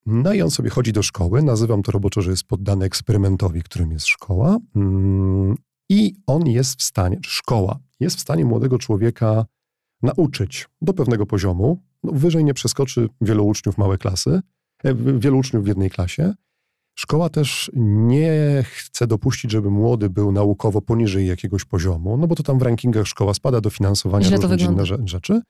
No 0.06 0.32
i 0.32 0.42
on 0.42 0.50
sobie 0.50 0.70
chodzi 0.70 0.92
do 0.92 1.02
szkoły, 1.02 1.42
nazywam 1.42 1.82
to 1.82 1.92
roboczo, 1.92 2.22
że 2.22 2.30
jest 2.30 2.44
poddany 2.44 2.84
eksperymentowi, 2.84 3.62
którym 3.62 3.92
jest 3.92 4.06
szkoła. 4.06 4.58
Mm, 4.76 5.54
I 5.88 6.14
on 6.26 6.46
jest 6.46 6.80
w 6.80 6.82
stanie, 6.82 7.20
czy 7.20 7.30
szkoła, 7.30 7.78
jest 8.00 8.16
w 8.16 8.20
stanie 8.20 8.44
młodego 8.44 8.78
człowieka 8.78 9.46
nauczyć 10.02 10.68
do 10.82 10.94
pewnego 10.94 11.26
poziomu. 11.26 11.78
No, 12.02 12.12
wyżej 12.12 12.44
nie 12.44 12.54
przeskoczy 12.54 13.08
wielu 13.20 13.46
uczniów 13.46 13.78
małe 13.78 13.98
klasy, 13.98 14.40
e, 14.84 14.94
wielu 14.94 15.38
uczniów 15.38 15.64
w 15.64 15.66
jednej 15.66 15.90
klasie. 15.90 16.34
Szkoła 16.94 17.28
też 17.28 17.70
nie 17.74 18.64
chce 18.66 19.06
dopuścić, 19.06 19.50
żeby 19.50 19.70
młody 19.70 20.10
był 20.10 20.32
naukowo 20.32 20.80
poniżej 20.82 21.26
jakiegoś 21.26 21.64
poziomu, 21.64 22.16
no 22.16 22.26
bo 22.26 22.34
to 22.34 22.42
tam 22.42 22.58
w 22.58 22.62
rankingach 22.62 23.06
szkoła 23.06 23.34
spada, 23.34 23.60
różne 24.48 24.48
wygląda. 24.56 24.82
inne 24.82 24.96
rze- 24.96 25.08
rzeczy. 25.08 25.40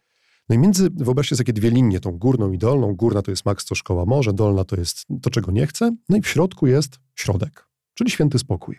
No 0.50 0.56
i 0.56 0.58
między, 0.58 0.90
wyobraźcie 0.90 1.36
sobie 1.36 1.52
dwie 1.52 1.70
linie, 1.70 2.00
tą 2.00 2.18
górną 2.18 2.52
i 2.52 2.58
dolną. 2.58 2.94
Górna 2.94 3.22
to 3.22 3.30
jest 3.30 3.44
maks, 3.44 3.64
co 3.64 3.74
szkoła 3.74 4.06
może, 4.06 4.32
dolna 4.32 4.64
to 4.64 4.76
jest 4.76 5.06
to, 5.22 5.30
czego 5.30 5.52
nie 5.52 5.66
chce. 5.66 5.96
No 6.08 6.16
i 6.16 6.22
w 6.22 6.28
środku 6.28 6.66
jest 6.66 7.00
środek, 7.14 7.68
czyli 7.94 8.10
święty 8.10 8.38
spokój. 8.38 8.78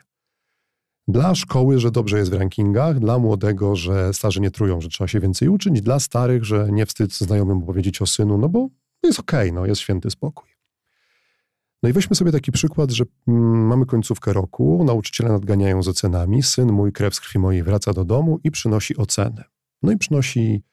Dla 1.08 1.36
szkoły, 1.36 1.80
że 1.80 1.92
dobrze 1.92 2.18
jest 2.18 2.32
w 2.32 2.34
rankingach, 2.34 3.00
dla 3.00 3.20
młodego, 3.20 3.76
że 3.76 4.14
starzy 4.14 4.42
nie 4.42 4.52
trują, 4.52 4.82
że 4.82 4.90
trzeba 4.90 5.08
się 5.08 5.20
więcej 5.20 5.48
uczyć, 5.50 5.82
dla 5.82 6.00
starych, 6.00 6.46
że 6.46 6.68
nie 6.72 6.86
wstyd 6.86 7.14
znajomym 7.14 7.62
powiedzieć 7.62 8.02
o 8.02 8.06
synu, 8.06 8.38
no 8.38 8.50
bo 8.50 8.70
jest 9.04 9.20
okej, 9.20 9.54
no 9.54 9.66
jest 9.66 9.82
święty 9.82 10.10
spokój. 10.10 10.50
No 11.84 11.90
i 11.90 11.94
weźmy 11.94 12.16
sobie 12.16 12.32
taki 12.32 12.52
przykład, 12.52 12.92
że 12.92 13.04
mm, 13.28 13.68
mamy 13.68 13.86
końcówkę 13.86 14.34
roku, 14.34 14.84
nauczyciele 14.86 15.32
nadganiają 15.32 15.84
z 15.84 15.88
ocenami, 15.88 16.44
syn 16.44 16.72
mój, 16.72 16.92
krew 16.92 17.16
z 17.16 17.20
krwi 17.20 17.40
mojej 17.40 17.64
wraca 17.64 17.94
do 17.94 18.06
domu 18.06 18.40
i 18.44 18.52
przynosi 18.52 18.98
oceny. 18.98 19.44
No 19.84 19.92
i 19.92 19.98
przynosi 19.98 20.64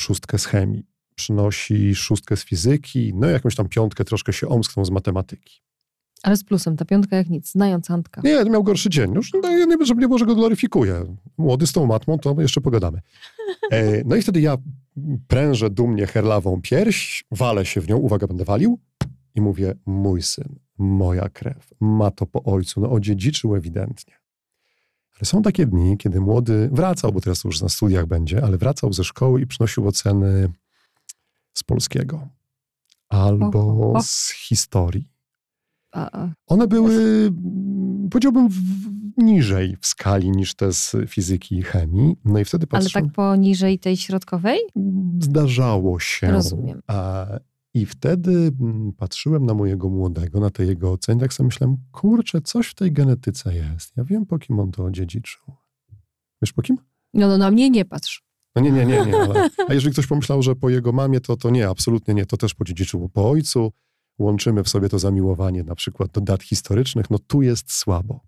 szóstkę 0.00 0.38
z 0.38 0.46
chemii, 0.46 0.86
przynosi 1.14 1.94
szóstkę 1.94 2.36
z 2.36 2.44
fizyki, 2.44 3.12
no 3.14 3.30
i 3.30 3.32
jakąś 3.32 3.54
tam 3.54 3.68
piątkę 3.68 4.04
troszkę 4.04 4.32
się 4.32 4.48
omsknął 4.48 4.84
z 4.84 4.90
matematyki. 4.90 5.62
Ale 6.22 6.36
z 6.36 6.44
plusem, 6.44 6.76
ta 6.76 6.84
piątka 6.84 7.16
jak 7.16 7.28
nic, 7.28 7.52
znając 7.52 7.90
Antka. 7.90 8.20
Nie, 8.24 8.44
miał 8.44 8.64
gorszy 8.64 8.90
dzień. 8.90 9.14
Już 9.14 9.32
no, 9.42 9.66
nie, 9.66 9.86
żeby 9.86 10.00
nie 10.00 10.08
było, 10.08 10.18
że 10.18 10.26
go 10.26 10.34
gloryfikuję. 10.34 11.16
Młody 11.38 11.66
z 11.66 11.72
tą 11.72 11.86
matmą, 11.86 12.18
to 12.18 12.36
jeszcze 12.38 12.60
pogadamy. 12.60 13.00
E, 13.70 14.04
no 14.04 14.16
i 14.16 14.22
wtedy 14.22 14.40
ja 14.40 14.56
prężę 15.28 15.70
dumnie 15.70 16.06
herlawą 16.06 16.62
pierś, 16.62 17.24
walę 17.30 17.66
się 17.66 17.80
w 17.80 17.88
nią, 17.88 17.96
uwaga, 17.96 18.26
będę 18.26 18.44
walił 18.44 18.78
i 19.34 19.40
mówię, 19.40 19.74
mój 19.86 20.22
syn, 20.22 20.58
moja 20.78 21.28
krew, 21.28 21.70
ma 21.80 22.10
to 22.10 22.26
po 22.26 22.42
ojcu, 22.42 22.80
no 22.80 22.90
odziedziczył 22.90 23.56
ewidentnie. 23.56 24.19
Są 25.24 25.42
takie 25.42 25.66
dni, 25.66 25.98
kiedy 25.98 26.20
młody 26.20 26.68
wracał, 26.72 27.12
bo 27.12 27.20
teraz 27.20 27.44
już 27.44 27.60
na 27.60 27.68
studiach 27.68 28.06
będzie, 28.06 28.44
ale 28.44 28.58
wracał 28.58 28.92
ze 28.92 29.04
szkoły 29.04 29.40
i 29.40 29.46
przynosił 29.46 29.88
oceny 29.88 30.52
z 31.54 31.62
polskiego 31.62 32.28
albo 33.08 33.92
z 34.02 34.30
historii. 34.30 35.08
One 36.46 36.66
były, 36.66 37.30
powiedziałbym, 38.10 38.48
niżej 39.16 39.76
w 39.80 39.86
skali 39.86 40.30
niż 40.30 40.54
te 40.54 40.72
z 40.72 40.96
fizyki 41.06 41.56
i 41.56 41.62
chemii. 41.62 42.16
No 42.24 42.38
i 42.38 42.44
wtedy 42.44 42.66
Ale 42.70 42.90
tak 42.90 43.12
poniżej 43.12 43.78
tej 43.78 43.96
środkowej? 43.96 44.58
zdarzało 45.20 46.00
się. 46.00 46.30
Rozumiem. 46.30 46.82
I 47.74 47.86
wtedy 47.86 48.52
mm, 48.60 48.92
patrzyłem 48.92 49.46
na 49.46 49.54
mojego 49.54 49.88
młodego, 49.88 50.40
na 50.40 50.50
te 50.50 50.64
jego 50.64 50.92
oceny, 50.92 51.20
tak 51.20 51.32
sobie 51.32 51.46
myślałem, 51.46 51.76
kurczę, 51.92 52.40
coś 52.40 52.68
w 52.68 52.74
tej 52.74 52.92
genetyce 52.92 53.54
jest. 53.54 53.96
Ja 53.96 54.04
wiem, 54.04 54.26
po 54.26 54.38
kim 54.38 54.60
on 54.60 54.70
to 54.70 54.84
odziedziczył. 54.84 55.42
Wiesz 56.42 56.52
po 56.52 56.62
kim? 56.62 56.76
No, 57.14 57.28
no 57.28 57.38
na 57.38 57.50
mnie 57.50 57.70
nie 57.70 57.84
patrz. 57.84 58.22
No 58.56 58.62
nie, 58.62 58.70
nie, 58.70 58.86
nie, 58.86 59.06
nie. 59.06 59.16
Ale, 59.16 59.50
a 59.68 59.74
jeżeli 59.74 59.92
ktoś 59.92 60.06
pomyślał, 60.06 60.42
że 60.42 60.56
po 60.56 60.70
jego 60.70 60.92
mamie, 60.92 61.20
to, 61.20 61.36
to 61.36 61.50
nie, 61.50 61.68
absolutnie 61.68 62.14
nie. 62.14 62.26
To 62.26 62.36
też 62.36 62.54
podziedziczył 62.54 63.08
po 63.08 63.30
ojcu. 63.30 63.72
Łączymy 64.18 64.62
w 64.62 64.68
sobie 64.68 64.88
to 64.88 64.98
zamiłowanie 64.98 65.64
na 65.64 65.74
przykład 65.74 66.10
do 66.10 66.20
dat 66.20 66.42
historycznych. 66.42 67.10
No 67.10 67.18
tu 67.18 67.42
jest 67.42 67.72
słabo. 67.72 68.20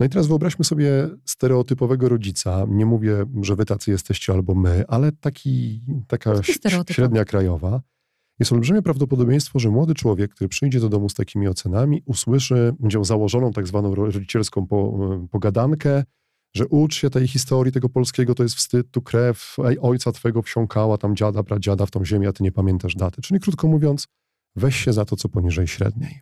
No 0.00 0.06
i 0.06 0.08
teraz 0.08 0.26
wyobraźmy 0.26 0.64
sobie 0.64 1.08
stereotypowego 1.24 2.08
rodzica. 2.08 2.66
Nie 2.68 2.86
mówię, 2.86 3.24
że 3.42 3.56
wy 3.56 3.64
tacy 3.64 3.90
jesteście 3.90 4.32
albo 4.32 4.54
my, 4.54 4.84
ale 4.88 5.12
taki, 5.12 5.82
taka 6.06 6.42
średnia 6.90 7.24
krajowa. 7.24 7.82
Jest 8.38 8.52
olbrzymie 8.52 8.82
prawdopodobieństwo, 8.82 9.58
że 9.58 9.70
młody 9.70 9.94
człowiek, 9.94 10.34
który 10.34 10.48
przyjdzie 10.48 10.80
do 10.80 10.88
domu 10.88 11.08
z 11.08 11.14
takimi 11.14 11.48
ocenami, 11.48 12.02
usłyszy, 12.06 12.74
będzie 12.80 13.04
założoną 13.04 13.52
tak 13.52 13.66
zwaną 13.66 13.94
ro- 13.94 14.10
rodzicielską 14.10 14.66
po, 14.66 14.98
pogadankę, 15.30 16.04
że 16.54 16.66
ucz 16.66 16.94
się 16.94 17.10
tej 17.10 17.28
historii 17.28 17.72
tego 17.72 17.88
polskiego, 17.88 18.34
to 18.34 18.42
jest 18.42 18.54
wstyd, 18.54 18.90
tu 18.90 19.02
krew, 19.02 19.56
ej, 19.64 19.78
ojca 19.80 20.12
twego 20.12 20.42
wsiąkała, 20.42 20.98
tam 20.98 21.16
dziada, 21.16 21.42
pradziada 21.42 21.86
w 21.86 21.90
tą 21.90 22.04
ziemię, 22.04 22.28
a 22.28 22.32
ty 22.32 22.42
nie 22.42 22.52
pamiętasz 22.52 22.94
daty. 22.94 23.22
Czyli 23.22 23.40
krótko 23.40 23.68
mówiąc, 23.68 24.08
weź 24.56 24.76
się 24.76 24.92
za 24.92 25.04
to, 25.04 25.16
co 25.16 25.28
poniżej 25.28 25.66
średniej. 25.66 26.20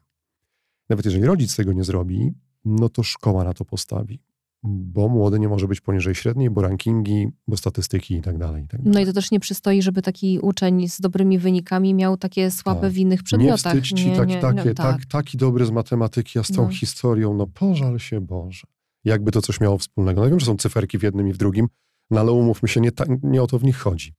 Nawet 0.89 1.05
jeżeli 1.05 1.25
rodzic 1.25 1.57
tego 1.57 1.73
nie 1.73 1.85
zrobi, 1.85 2.33
no 2.65 2.89
to 2.89 3.03
szkoła 3.03 3.45
na 3.45 3.55
to 3.55 3.65
postawi 3.65 4.21
bo 4.67 5.09
młody 5.09 5.39
nie 5.39 5.49
może 5.49 5.69
być 5.69 5.81
poniżej 5.81 6.15
średniej, 6.15 6.51
bo 6.51 6.63
rankingi, 6.63 7.29
bo 7.49 7.57
statystyki 7.57 8.15
i 8.15 8.23
tak 8.23 8.39
dalej. 8.39 8.67
Tak. 8.69 8.81
No 8.85 9.01
i 9.01 9.07
to 9.07 9.13
też 9.13 9.31
nie 9.31 9.41
przystoi, 9.41 9.83
żeby 9.83 10.03
taki 10.03 10.39
uczeń 10.39 10.89
z 10.89 11.01
dobrymi 11.01 11.39
wynikami 11.39 11.95
miał 11.95 12.17
takie 12.17 12.51
słabe 12.51 12.81
tak. 12.81 12.93
w 12.93 12.97
innych 12.97 13.23
przedmiotach. 13.23 13.75
Nie 13.75 13.81
wstydź 13.81 14.01
ci 14.01 14.11
nie, 14.11 14.17
tak, 14.17 14.29
nie, 14.29 14.41
takie, 14.41 14.57
no, 14.57 14.65
tak. 14.65 14.75
tak. 14.75 15.07
taki 15.07 15.39
dobry 15.39 15.67
z 15.67 15.71
matematyki, 15.71 16.39
a 16.39 16.43
z 16.43 16.49
tą 16.49 16.63
no. 16.63 16.69
historią, 16.69 17.35
no 17.35 17.47
pożal 17.47 17.99
się 17.99 18.21
Boże. 18.21 18.67
Jakby 19.05 19.31
to 19.31 19.43
coś 19.43 19.61
miało 19.61 19.79
wspólnego. 19.79 20.21
No 20.21 20.29
wiem, 20.31 20.41
że 20.41 20.47
są 20.47 20.57
cyferki 20.57 20.99
w 20.99 21.03
jednym 21.03 21.29
i 21.29 21.33
w 21.33 21.37
drugim, 21.37 21.69
no 22.11 22.21
ale 22.21 22.33
umówmy 22.33 22.69
się, 22.69 22.81
nie, 22.81 22.93
ta, 22.93 23.05
nie 23.23 23.43
o 23.43 23.47
to 23.47 23.59
w 23.59 23.65
nich 23.65 23.77
chodzi. 23.77 24.15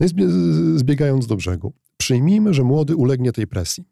No 0.00 0.06
i 0.06 0.10
zbiegając 0.78 1.26
do 1.26 1.36
brzegu, 1.36 1.72
przyjmijmy, 1.96 2.54
że 2.54 2.64
młody 2.64 2.96
ulegnie 2.96 3.32
tej 3.32 3.46
presji. 3.46 3.84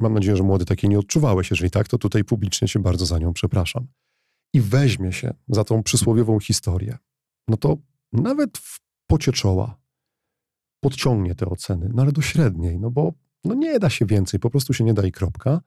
Mam 0.00 0.14
nadzieję, 0.14 0.36
że 0.36 0.42
młody 0.42 0.64
takiej 0.64 0.90
nie 0.90 0.98
odczuwałeś. 0.98 1.50
Jeżeli 1.50 1.70
tak, 1.70 1.88
to 1.88 1.98
tutaj 1.98 2.24
publicznie 2.24 2.68
cię 2.68 2.78
bardzo 2.78 3.06
za 3.06 3.18
nią 3.18 3.32
przepraszam 3.32 3.86
i 4.54 4.60
weźmie 4.60 5.12
się 5.12 5.34
za 5.48 5.64
tą 5.64 5.82
przysłowiową 5.82 6.40
historię, 6.40 6.98
no 7.48 7.56
to 7.56 7.76
nawet 8.12 8.58
w 8.58 8.80
pocie 9.06 9.32
czoła 9.32 9.80
podciągnie 10.80 11.34
te 11.34 11.46
oceny, 11.46 11.90
no 11.94 12.02
ale 12.02 12.12
do 12.12 12.22
średniej, 12.22 12.78
no 12.78 12.90
bo 12.90 13.12
no 13.44 13.54
nie 13.54 13.78
da 13.78 13.90
się 13.90 14.06
więcej, 14.06 14.40
po 14.40 14.50
prostu 14.50 14.74
się 14.74 14.84
nie 14.84 14.94
da 14.94 15.06
i 15.06 15.12
kropka. 15.12 15.60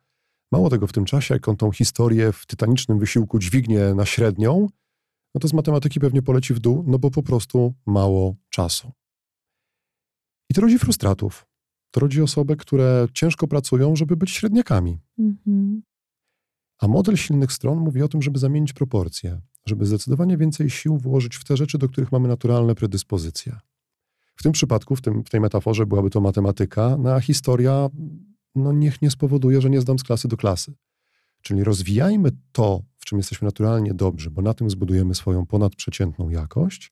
Mało 0.52 0.70
tego, 0.70 0.88
w 0.88 0.94
tym 0.94 1.06
czasie, 1.06 1.34
jak 1.34 1.48
on 1.48 1.58
tą 1.58 1.72
historię 1.72 2.32
w 2.32 2.46
tytanicznym 2.46 3.00
wysiłku 3.00 3.40
dźwignie 3.40 3.94
na 3.94 4.06
średnią, 4.06 4.68
no 5.36 5.40
to 5.40 5.48
z 5.48 5.54
matematyki 5.54 6.00
pewnie 6.00 6.22
poleci 6.22 6.54
w 6.54 6.60
dół, 6.60 6.84
no 6.88 7.00
bo 7.00 7.12
po 7.12 7.24
prostu 7.24 7.74
mało 7.86 8.36
czasu. 8.50 8.92
I 10.50 10.54
to 10.54 10.62
rodzi 10.62 10.80
frustratów. 10.80 11.48
To 11.92 12.00
rodzi 12.00 12.22
osoby, 12.22 12.58
które 12.58 13.08
ciężko 13.14 13.48
pracują, 13.48 13.96
żeby 13.96 14.16
być 14.16 14.32
średniakami. 14.32 15.00
Mhm. 15.20 15.82
A 16.82 16.88
model 16.88 17.18
silnych 17.18 17.52
stron 17.52 17.78
mówi 17.78 18.02
o 18.02 18.08
tym, 18.08 18.22
żeby 18.22 18.40
zamienić 18.40 18.74
proporcje, 18.74 19.42
żeby 19.66 19.86
zdecydowanie 19.86 20.38
więcej 20.38 20.70
sił 20.70 20.98
włożyć 20.98 21.36
w 21.36 21.44
te 21.44 21.58
rzeczy, 21.58 21.78
do 21.78 21.90
których 21.90 22.12
mamy 22.12 22.28
naturalne 22.28 22.76
predyspozycje. 22.76 23.60
W 24.36 24.44
tym 24.44 24.52
przypadku, 24.52 24.96
w, 24.96 25.02
tym, 25.02 25.24
w 25.24 25.30
tej 25.30 25.40
metaforze 25.42 25.86
byłaby 25.86 26.10
to 26.10 26.22
matematyka, 26.22 26.98
no 27.00 27.14
a 27.14 27.20
historia 27.20 27.90
no 28.56 28.72
niech 28.72 29.02
nie 29.02 29.12
spowoduje, 29.12 29.62
że 29.62 29.70
nie 29.70 29.82
zdam 29.82 30.00
z 30.00 30.04
klasy 30.04 30.28
do 30.28 30.38
klasy. 30.38 30.74
Czyli 31.42 31.64
rozwijajmy 31.64 32.32
to, 32.52 32.82
w 32.98 33.06
czym 33.06 33.18
jesteśmy 33.18 33.46
naturalnie 33.46 33.94
dobrzy, 33.94 34.32
bo 34.32 34.42
na 34.42 34.54
tym 34.54 34.70
zbudujemy 34.70 35.16
swoją 35.16 35.46
ponadprzeciętną 35.46 36.30
jakość, 36.30 36.92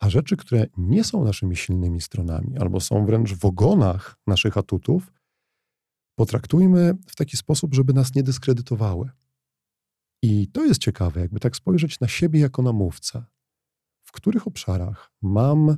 a 0.00 0.10
rzeczy, 0.10 0.36
które 0.36 0.66
nie 0.76 1.04
są 1.04 1.24
naszymi 1.24 1.56
silnymi 1.56 2.00
stronami, 2.00 2.58
albo 2.58 2.80
są 2.80 3.06
wręcz 3.06 3.34
w 3.34 3.44
ogonach 3.44 4.16
naszych 4.26 4.56
atutów, 4.56 5.12
potraktujmy 6.14 6.94
w 7.06 7.16
taki 7.16 7.36
sposób, 7.36 7.74
żeby 7.74 7.92
nas 7.92 8.14
nie 8.14 8.22
dyskredytowały. 8.22 9.10
I 10.22 10.48
to 10.48 10.64
jest 10.64 10.80
ciekawe, 10.80 11.20
jakby 11.20 11.40
tak 11.40 11.56
spojrzeć 11.56 12.00
na 12.00 12.08
siebie 12.08 12.40
jako 12.40 12.62
na 12.62 12.72
mówcę. 12.72 13.24
W 14.02 14.12
których 14.12 14.46
obszarach 14.46 15.12
mam 15.22 15.76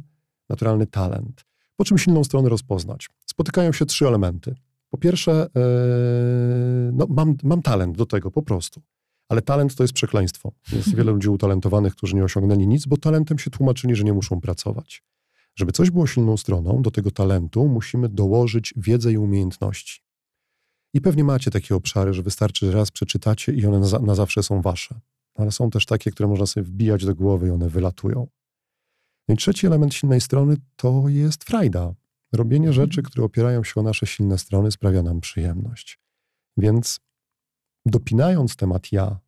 naturalny 0.49 0.87
talent? 0.87 1.45
Po 1.77 1.85
czym 1.85 1.99
silną 1.99 2.25
stronę 2.25 2.49
rozpoznać? 2.49 3.09
Spotykają 3.27 3.73
się 3.73 3.87
trzy 3.87 4.07
elementy. 4.07 4.55
Po 4.91 4.99
pierwsze, 4.99 5.47
yy, 5.55 6.93
no, 6.93 7.07
mam, 7.11 7.37
mam 7.43 7.63
talent 7.63 7.97
do 7.97 8.07
tego 8.07 8.31
po 8.31 8.43
prostu. 8.43 8.83
Ale 9.29 9.43
talent 9.43 9.75
to 9.75 9.85
jest 9.85 9.95
przekleństwo. 9.95 10.53
Jest 10.73 10.95
wiele 10.97 11.13
ludzi 11.13 11.29
utalentowanych, 11.29 11.93
którzy 11.93 12.17
nie 12.17 12.25
osiągnęli 12.25 12.67
nic, 12.67 12.87
bo 12.87 12.97
talentem 12.97 13.39
się 13.39 13.51
tłumaczyli, 13.51 13.95
że 13.97 14.05
nie 14.05 14.13
muszą 14.13 14.41
pracować. 14.41 15.03
Żeby 15.55 15.73
coś 15.73 15.91
było 15.91 16.07
silną 16.07 16.37
stroną, 16.37 16.83
do 16.83 16.91
tego 16.91 17.11
talentu 17.11 17.69
musimy 17.69 18.09
dołożyć 18.09 18.75
wiedzę 18.77 19.13
i 19.13 19.19
umiejętności. 19.19 20.03
I 20.95 21.01
pewnie 21.01 21.25
macie 21.25 21.51
takie 21.51 21.75
obszary, 21.75 22.15
że 22.15 22.23
wystarczy, 22.23 22.67
że 22.67 22.73
raz 22.73 22.91
przeczytacie 22.91 23.53
i 23.53 23.67
one 23.67 23.79
na, 23.79 23.99
na 23.99 24.15
zawsze 24.15 24.43
są 24.43 24.63
wasze. 24.63 25.01
Ale 25.35 25.53
są 25.53 25.71
też 25.71 25.87
takie, 25.87 26.11
które 26.11 26.29
można 26.29 26.47
sobie 26.47 26.65
wbijać 26.65 27.05
do 27.05 27.15
głowy 27.15 27.47
i 27.47 27.51
one 27.51 27.69
wylatują. 27.69 28.27
I 29.29 29.37
trzeci 29.37 29.67
element 29.67 29.95
silnej 29.95 30.21
strony 30.21 30.57
to 30.77 31.05
jest 31.09 31.45
frajda. 31.45 31.95
Robienie 32.33 32.69
mhm. 32.69 32.87
rzeczy, 32.87 33.03
które 33.03 33.25
opierają 33.25 33.65
się 33.65 33.81
o 33.81 33.83
nasze 33.83 34.07
silne 34.07 34.39
strony, 34.39 34.71
sprawia 34.71 35.03
nam 35.03 35.21
przyjemność. 35.21 36.01
Więc 36.57 37.01
dopinając 37.87 38.57
temat 38.57 38.93
ja, 38.93 39.21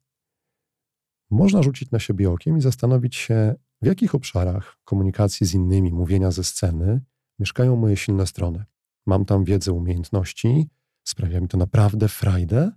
można 1.30 1.62
rzucić 1.62 1.90
na 1.90 1.98
siebie 1.98 2.30
okiem 2.30 2.58
i 2.58 2.60
zastanowić 2.60 3.16
się, 3.16 3.54
w 3.82 3.86
jakich 3.86 4.14
obszarach 4.14 4.76
komunikacji 4.84 5.46
z 5.46 5.54
innymi, 5.54 5.92
mówienia 5.92 6.30
ze 6.30 6.44
sceny 6.44 7.00
mieszkają 7.38 7.76
moje 7.76 7.96
silne 7.96 8.26
strony. 8.26 8.64
Mam 9.06 9.24
tam 9.24 9.44
wiedzę, 9.44 9.72
umiejętności, 9.72 10.68
Sprawia 11.04 11.40
mi 11.40 11.48
to 11.48 11.58
naprawdę 11.58 12.08
frajdę 12.08 12.72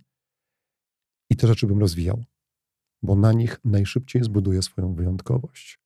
i 1.30 1.36
te 1.36 1.46
rzeczy 1.46 1.66
bym 1.66 1.78
rozwijał, 1.78 2.24
bo 3.02 3.16
na 3.16 3.32
nich 3.32 3.60
najszybciej 3.64 4.24
zbuduję 4.24 4.62
swoją 4.62 4.94
wyjątkowość. 4.94 5.78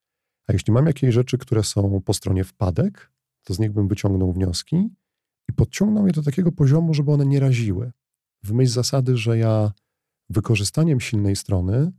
A 0.49 0.53
jeśli 0.53 0.73
mam 0.73 0.87
jakieś 0.87 1.15
rzeczy, 1.15 1.39
które 1.39 1.65
są 1.65 2.01
po 2.01 2.15
stronie 2.15 2.45
wpadek, 2.45 3.13
to 3.45 3.55
z 3.55 3.59
nich 3.59 3.73
bym 3.73 3.89
wyciągnął 3.89 4.33
wnioski 4.33 4.91
i 5.49 5.53
podciągnął 5.53 6.07
je 6.07 6.13
do 6.13 6.23
takiego 6.23 6.53
poziomu, 6.53 6.95
żeby 6.95 7.13
one 7.13 7.27
nie 7.27 7.41
raziły. 7.41 7.93
W 8.45 8.53
myśl 8.53 8.73
zasady, 8.73 9.17
że 9.17 9.39
ja 9.39 9.73
wykorzystaniem 10.31 11.01
silnej 11.01 11.37
strony 11.37 11.93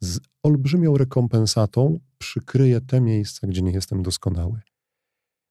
z 0.00 0.20
olbrzymią 0.42 0.96
rekompensatą 0.96 1.98
przykryję 2.18 2.80
te 2.80 3.00
miejsca, 3.00 3.46
gdzie 3.46 3.62
nie 3.62 3.72
jestem 3.72 4.02
doskonały. 4.02 4.60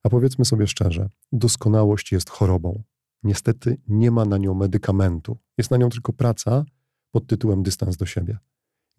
A 0.04 0.10
powiedzmy 0.10 0.46
sobie 0.46 0.68
szczerze, 0.68 1.10
doskonałość 1.32 2.12
jest 2.12 2.30
chorobą. 2.30 2.84
Niestety 3.24 3.78
nie 3.88 4.12
ma 4.12 4.26
na 4.26 4.38
nią 4.38 4.54
medykamentu. 4.54 5.38
Jest 5.58 5.72
na 5.72 5.78
nią 5.78 5.90
tylko 5.90 6.14
praca 6.14 6.66
pod 7.12 7.28
tytułem 7.28 7.64
dystans 7.64 7.98
do 7.98 8.06
siebie. 8.06 8.38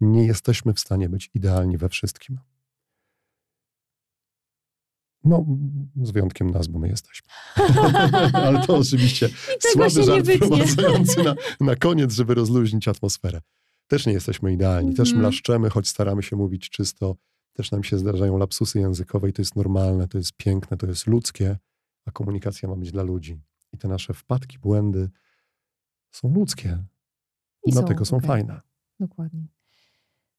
Nie 0.01 0.25
jesteśmy 0.25 0.73
w 0.73 0.79
stanie 0.79 1.09
być 1.09 1.29
idealni 1.33 1.77
we 1.77 1.89
wszystkim. 1.89 2.39
No, 5.23 5.45
z 6.03 6.11
wyjątkiem 6.11 6.49
nas, 6.49 6.67
bo 6.67 6.79
my 6.79 6.87
jesteśmy. 6.87 7.27
Ale 8.33 8.67
to 8.67 8.77
oczywiście 8.77 9.29
słaby 9.59 10.03
żart 10.03 10.27
wprowadzający 10.27 11.23
na, 11.23 11.35
na 11.59 11.75
koniec, 11.75 12.13
żeby 12.13 12.33
rozluźnić 12.33 12.87
atmosferę. 12.87 13.41
Też 13.87 14.05
nie 14.05 14.13
jesteśmy 14.13 14.53
idealni, 14.53 14.87
mm. 14.87 14.95
też 14.95 15.07
mhm. 15.07 15.21
mlaszczemy, 15.21 15.69
choć 15.69 15.87
staramy 15.87 16.23
się 16.23 16.35
mówić 16.35 16.69
czysto. 16.69 17.15
Też 17.53 17.71
nam 17.71 17.83
się 17.83 17.97
zdarzają 17.97 18.37
lapsusy 18.37 18.79
językowe 18.79 19.29
i 19.29 19.33
to 19.33 19.41
jest 19.41 19.55
normalne, 19.55 20.07
to 20.07 20.17
jest 20.17 20.33
piękne, 20.37 20.77
to 20.77 20.87
jest 20.87 21.07
ludzkie, 21.07 21.57
a 22.05 22.11
komunikacja 22.11 22.69
ma 22.69 22.75
być 22.75 22.91
dla 22.91 23.03
ludzi. 23.03 23.41
I 23.73 23.77
te 23.77 23.87
nasze 23.87 24.13
wpadki, 24.13 24.59
błędy 24.59 25.09
są 26.11 26.33
ludzkie. 26.33 26.83
I 27.65 27.71
dlatego 27.71 28.05
są, 28.05 28.09
są 28.09 28.17
okay. 28.17 28.27
fajne. 28.27 28.61
Dokładnie. 28.99 29.47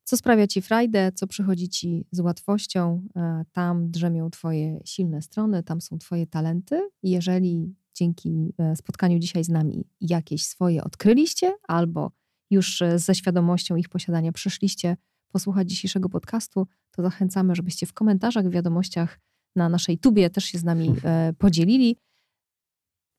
Co 0.09 0.17
sprawia 0.17 0.47
ci 0.47 0.63
frajdę, 0.63 1.13
co 1.15 1.27
przychodzi 1.27 1.69
ci 1.69 2.07
z 2.11 2.21
łatwością, 2.21 3.09
e, 3.17 3.45
tam 3.53 3.91
drzemią 3.91 4.31
twoje 4.31 4.81
silne 4.85 5.23
strony, 5.23 5.63
tam 5.63 5.81
są 5.81 5.99
twoje 5.99 6.27
talenty. 6.27 6.89
Jeżeli 7.03 7.75
dzięki 7.95 8.55
e, 8.59 8.77
spotkaniu 8.77 9.19
dzisiaj 9.19 9.45
z 9.45 9.49
nami 9.49 9.89
jakieś 10.01 10.47
swoje 10.47 10.85
odkryliście, 10.85 11.55
albo 11.69 12.13
już 12.51 12.83
e, 12.83 12.99
ze 12.99 13.15
świadomością 13.15 13.77
ich 13.77 13.89
posiadania 13.89 14.33
przyszliście 14.33 14.97
posłuchać 15.29 15.71
dzisiejszego 15.71 16.09
podcastu, 16.09 16.67
to 16.91 17.03
zachęcamy, 17.03 17.55
żebyście 17.55 17.87
w 17.87 17.93
komentarzach, 17.93 18.49
w 18.49 18.51
wiadomościach 18.51 19.21
na 19.57 19.69
naszej 19.69 19.99
tubie 19.99 20.31
też 20.31 20.45
się 20.45 20.59
z 20.59 20.65
nami 20.65 20.95
podzielili. 21.39 21.97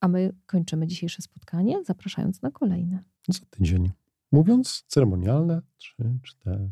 A 0.02 0.08
my 0.08 0.34
kończymy 0.46 0.88
dzisiejsze 0.88 1.22
spotkanie, 1.22 1.84
zapraszając 1.84 2.42
na 2.42 2.52
kolejne. 2.52 3.04
Za 3.28 3.46
tydzień. 3.50 3.92
Mówiąc 4.32 4.84
ceremonialne, 4.88 5.62
trzy, 5.78 5.96
cztery. 6.24 6.70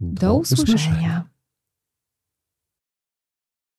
Do, 0.00 0.20
Do 0.20 0.34
usłyszenia. 0.36 0.74
usłyszenia. 0.74 1.28